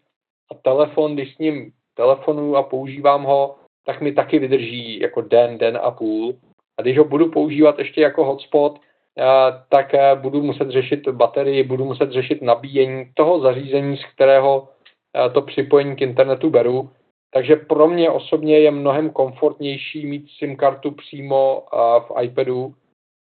a 0.51 0.55
telefon, 0.55 1.13
když 1.13 1.35
s 1.35 1.37
ním 1.37 1.71
telefonuju 1.95 2.55
a 2.55 2.63
používám 2.63 3.23
ho, 3.23 3.55
tak 3.85 4.01
mi 4.01 4.11
taky 4.11 4.39
vydrží 4.39 4.99
jako 4.99 5.21
den, 5.21 5.57
den 5.57 5.79
a 5.81 5.91
půl. 5.91 6.35
A 6.77 6.81
když 6.81 6.97
ho 6.97 7.05
budu 7.05 7.31
používat 7.31 7.79
ještě 7.79 8.01
jako 8.01 8.25
hotspot, 8.25 8.79
eh, 8.79 9.23
tak 9.69 9.93
eh, 9.93 10.15
budu 10.15 10.43
muset 10.43 10.69
řešit 10.69 11.07
baterii, 11.07 11.63
budu 11.63 11.85
muset 11.85 12.11
řešit 12.11 12.41
nabíjení 12.41 13.11
toho 13.13 13.39
zařízení, 13.39 13.97
z 13.97 14.05
kterého 14.13 14.67
eh, 15.15 15.29
to 15.29 15.41
připojení 15.41 15.95
k 15.95 16.01
internetu 16.01 16.49
beru. 16.49 16.89
Takže 17.33 17.55
pro 17.55 17.87
mě 17.87 18.09
osobně 18.09 18.59
je 18.59 18.71
mnohem 18.71 19.09
komfortnější 19.09 20.05
mít 20.05 20.29
SIM 20.37 20.55
kartu 20.55 20.91
přímo 20.91 21.65
v 21.99 22.23
iPadu, 22.23 22.75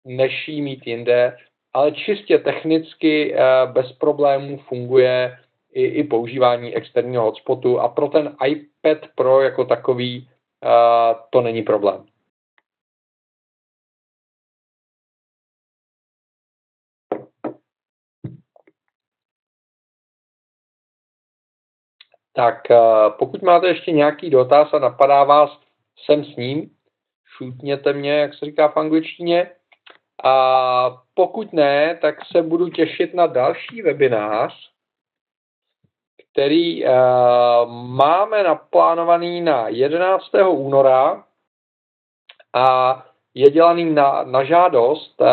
než 0.05 0.49
ji 0.49 0.62
mít 0.62 0.86
jinde, 0.86 1.36
ale 1.74 1.93
čistě 1.93 2.38
technicky 2.38 3.34
bez 3.72 3.93
problémů 3.93 4.59
funguje 4.59 5.38
i, 5.72 5.84
i 5.84 6.05
používání 6.05 6.74
externího 6.74 7.22
hotspotu 7.22 7.80
a 7.80 7.88
pro 7.88 8.09
ten 8.09 8.36
iPad 8.47 8.99
Pro 9.14 9.40
jako 9.40 9.64
takový 9.64 10.28
uh, 10.64 11.20
to 11.30 11.40
není 11.40 11.62
problém. 11.62 12.05
Tak 22.33 22.62
uh, 22.70 22.76
pokud 23.18 23.43
máte 23.43 23.68
ještě 23.68 23.93
nějaký 23.93 24.30
dotaz 24.30 24.74
a 24.74 24.78
napadá 24.78 25.24
vás, 25.24 25.59
jsem 26.05 26.24
s 26.24 26.37
ním, 26.37 26.70
šutněte 27.37 27.93
mě, 27.93 28.12
jak 28.12 28.35
se 28.35 28.47
říká 28.47 28.68
v 28.68 28.76
angličtině. 28.76 29.51
A 30.24 31.03
pokud 31.14 31.53
ne, 31.53 31.99
tak 32.03 32.14
se 32.33 32.43
budu 32.43 32.68
těšit 32.68 33.14
na 33.14 33.26
další 33.26 33.83
webinář, 33.83 34.72
který 36.33 36.85
uh, 36.85 36.91
máme 37.72 38.43
naplánovaný 38.43 39.41
na 39.41 39.68
11. 39.68 40.24
února 40.49 41.24
a 42.55 43.07
je 43.35 43.51
dělaný 43.51 43.95
na, 43.95 44.22
na 44.22 44.45
žádost. 44.45 45.20
Uh, 45.20 45.26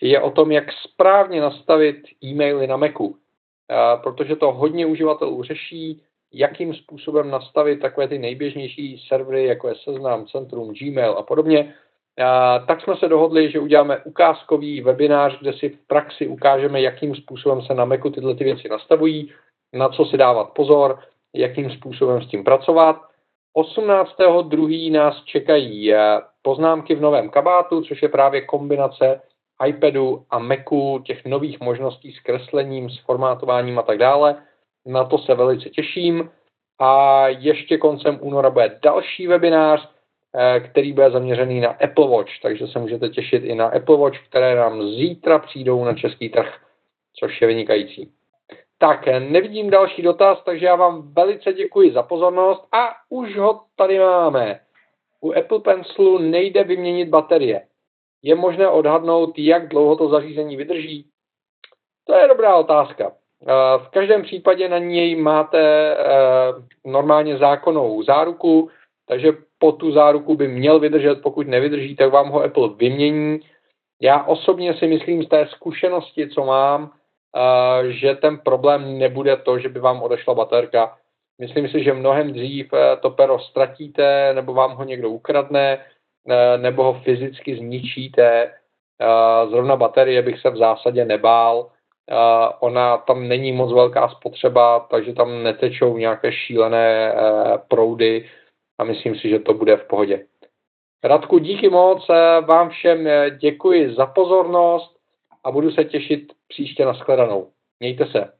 je 0.00 0.20
o 0.20 0.30
tom, 0.30 0.52
jak 0.52 0.64
správně 0.72 1.40
nastavit 1.40 1.96
e-maily 2.24 2.66
na 2.66 2.76
Macu, 2.76 3.04
uh, 3.04 3.16
protože 4.02 4.36
to 4.36 4.52
hodně 4.52 4.86
uživatelů 4.86 5.42
řeší, 5.42 6.02
jakým 6.34 6.74
způsobem 6.74 7.30
nastavit 7.30 7.80
takové 7.80 8.08
ty 8.08 8.18
nejběžnější 8.18 9.04
servery, 9.08 9.46
jako 9.46 9.68
je 9.68 9.74
Seznam, 9.84 10.26
Centrum, 10.26 10.74
Gmail 10.74 11.12
a 11.18 11.22
podobně. 11.22 11.74
Tak 12.66 12.80
jsme 12.80 12.96
se 12.96 13.08
dohodli, 13.08 13.50
že 13.50 13.60
uděláme 13.60 13.98
ukázkový 14.04 14.80
webinář, 14.80 15.38
kde 15.40 15.52
si 15.52 15.68
v 15.68 15.86
praxi 15.86 16.26
ukážeme, 16.26 16.80
jakým 16.80 17.14
způsobem 17.14 17.62
se 17.62 17.74
na 17.74 17.84
Macu 17.84 18.10
tyhle 18.10 18.34
ty 18.34 18.44
věci 18.44 18.68
nastavují 18.68 19.32
na 19.74 19.88
co 19.88 20.04
si 20.04 20.16
dávat 20.16 20.44
pozor, 20.44 20.98
jakým 21.34 21.70
způsobem 21.70 22.22
s 22.22 22.28
tím 22.28 22.44
pracovat. 22.44 22.96
18.2. 23.56 24.92
nás 24.92 25.22
čekají 25.24 25.94
eh, 25.94 26.20
poznámky 26.42 26.94
v 26.94 27.00
novém 27.00 27.30
kabátu, 27.30 27.82
což 27.82 28.02
je 28.02 28.08
právě 28.08 28.40
kombinace 28.40 29.20
iPadu 29.66 30.24
a 30.30 30.38
Macu, 30.38 31.02
těch 31.04 31.24
nových 31.24 31.60
možností 31.60 32.12
s 32.12 32.20
kreslením, 32.20 32.90
s 32.90 32.98
formátováním 32.98 33.78
a 33.78 33.82
tak 33.82 33.98
dále. 33.98 34.36
Na 34.86 35.04
to 35.04 35.18
se 35.18 35.34
velice 35.34 35.70
těším. 35.70 36.30
A 36.78 37.28
ještě 37.28 37.78
koncem 37.78 38.18
února 38.22 38.50
bude 38.50 38.78
další 38.82 39.26
webinář, 39.26 39.88
eh, 40.34 40.60
který 40.60 40.92
bude 40.92 41.10
zaměřený 41.10 41.60
na 41.60 41.70
Apple 41.70 42.08
Watch, 42.08 42.30
takže 42.42 42.66
se 42.66 42.78
můžete 42.78 43.08
těšit 43.08 43.44
i 43.44 43.54
na 43.54 43.66
Apple 43.66 43.96
Watch, 43.96 44.18
které 44.28 44.54
nám 44.54 44.82
zítra 44.82 45.38
přijdou 45.38 45.84
na 45.84 45.94
český 45.94 46.28
trh, 46.28 46.54
což 47.18 47.40
je 47.40 47.46
vynikající. 47.46 48.12
Tak, 48.78 49.06
nevidím 49.06 49.70
další 49.70 50.02
dotaz, 50.02 50.42
takže 50.44 50.66
já 50.66 50.76
vám 50.76 51.12
velice 51.12 51.52
děkuji 51.52 51.92
za 51.92 52.02
pozornost 52.02 52.68
a 52.72 52.90
už 53.08 53.36
ho 53.36 53.60
tady 53.76 53.98
máme. 53.98 54.60
U 55.20 55.32
Apple 55.32 55.60
Pencilu 55.60 56.18
nejde 56.18 56.64
vyměnit 56.64 57.08
baterie. 57.08 57.66
Je 58.22 58.34
možné 58.34 58.68
odhadnout, 58.68 59.38
jak 59.38 59.68
dlouho 59.68 59.96
to 59.96 60.08
zařízení 60.08 60.56
vydrží? 60.56 61.10
To 62.04 62.14
je 62.14 62.28
dobrá 62.28 62.56
otázka. 62.56 63.12
Eh, 63.48 63.78
v 63.78 63.88
každém 63.88 64.22
případě 64.22 64.68
na 64.68 64.78
něj 64.78 65.16
máte 65.16 65.60
eh, 65.60 66.52
normálně 66.84 67.38
zákonnou 67.38 68.02
záruku, 68.02 68.70
takže 69.08 69.32
po 69.58 69.72
tu 69.72 69.92
záruku 69.92 70.36
by 70.36 70.48
měl 70.48 70.80
vydržet, 70.80 71.22
pokud 71.22 71.48
nevydrží, 71.48 71.96
tak 71.96 72.12
vám 72.12 72.28
ho 72.30 72.42
Apple 72.42 72.68
vymění. 72.76 73.40
Já 74.02 74.24
osobně 74.24 74.74
si 74.74 74.86
myslím 74.86 75.22
z 75.22 75.28
té 75.28 75.46
zkušenosti, 75.46 76.28
co 76.28 76.44
mám, 76.44 76.90
že 77.88 78.14
ten 78.14 78.38
problém 78.38 78.98
nebude 78.98 79.36
to, 79.36 79.58
že 79.58 79.68
by 79.68 79.80
vám 79.80 80.02
odešla 80.02 80.34
baterka. 80.34 80.96
Myslím 81.38 81.68
si, 81.68 81.84
že 81.84 81.92
mnohem 81.92 82.32
dřív 82.32 82.72
eh, 82.72 82.96
to 82.96 83.10
pero 83.10 83.38
ztratíte, 83.38 84.34
nebo 84.34 84.54
vám 84.54 84.72
ho 84.72 84.84
někdo 84.84 85.10
ukradne, 85.10 85.78
eh, 86.28 86.58
nebo 86.58 86.82
ho 86.82 86.92
fyzicky 86.92 87.56
zničíte. 87.56 88.52
Eh, 89.00 89.46
zrovna 89.50 89.76
baterie 89.76 90.22
bych 90.22 90.40
se 90.40 90.50
v 90.50 90.56
zásadě 90.56 91.04
nebál. 91.04 91.70
Ona 92.60 92.96
tam 92.96 93.28
není 93.28 93.52
moc 93.52 93.72
velká 93.72 94.08
spotřeba, 94.08 94.80
takže 94.90 95.12
tam 95.12 95.42
netečou 95.42 95.96
nějaké 95.96 96.32
šílené 96.32 97.14
proudy 97.68 98.28
a 98.78 98.84
myslím 98.84 99.16
si, 99.16 99.28
že 99.28 99.38
to 99.38 99.54
bude 99.54 99.76
v 99.76 99.84
pohodě. 99.84 100.26
Radku, 101.04 101.38
díky 101.38 101.68
moc, 101.68 102.08
vám 102.46 102.70
všem 102.70 103.08
děkuji 103.38 103.94
za 103.94 104.06
pozornost 104.06 104.96
a 105.44 105.50
budu 105.50 105.70
se 105.70 105.84
těšit 105.84 106.32
příště 106.48 106.84
na 106.84 106.92
shledanou. 106.92 107.50
Mějte 107.80 108.06
se. 108.06 108.32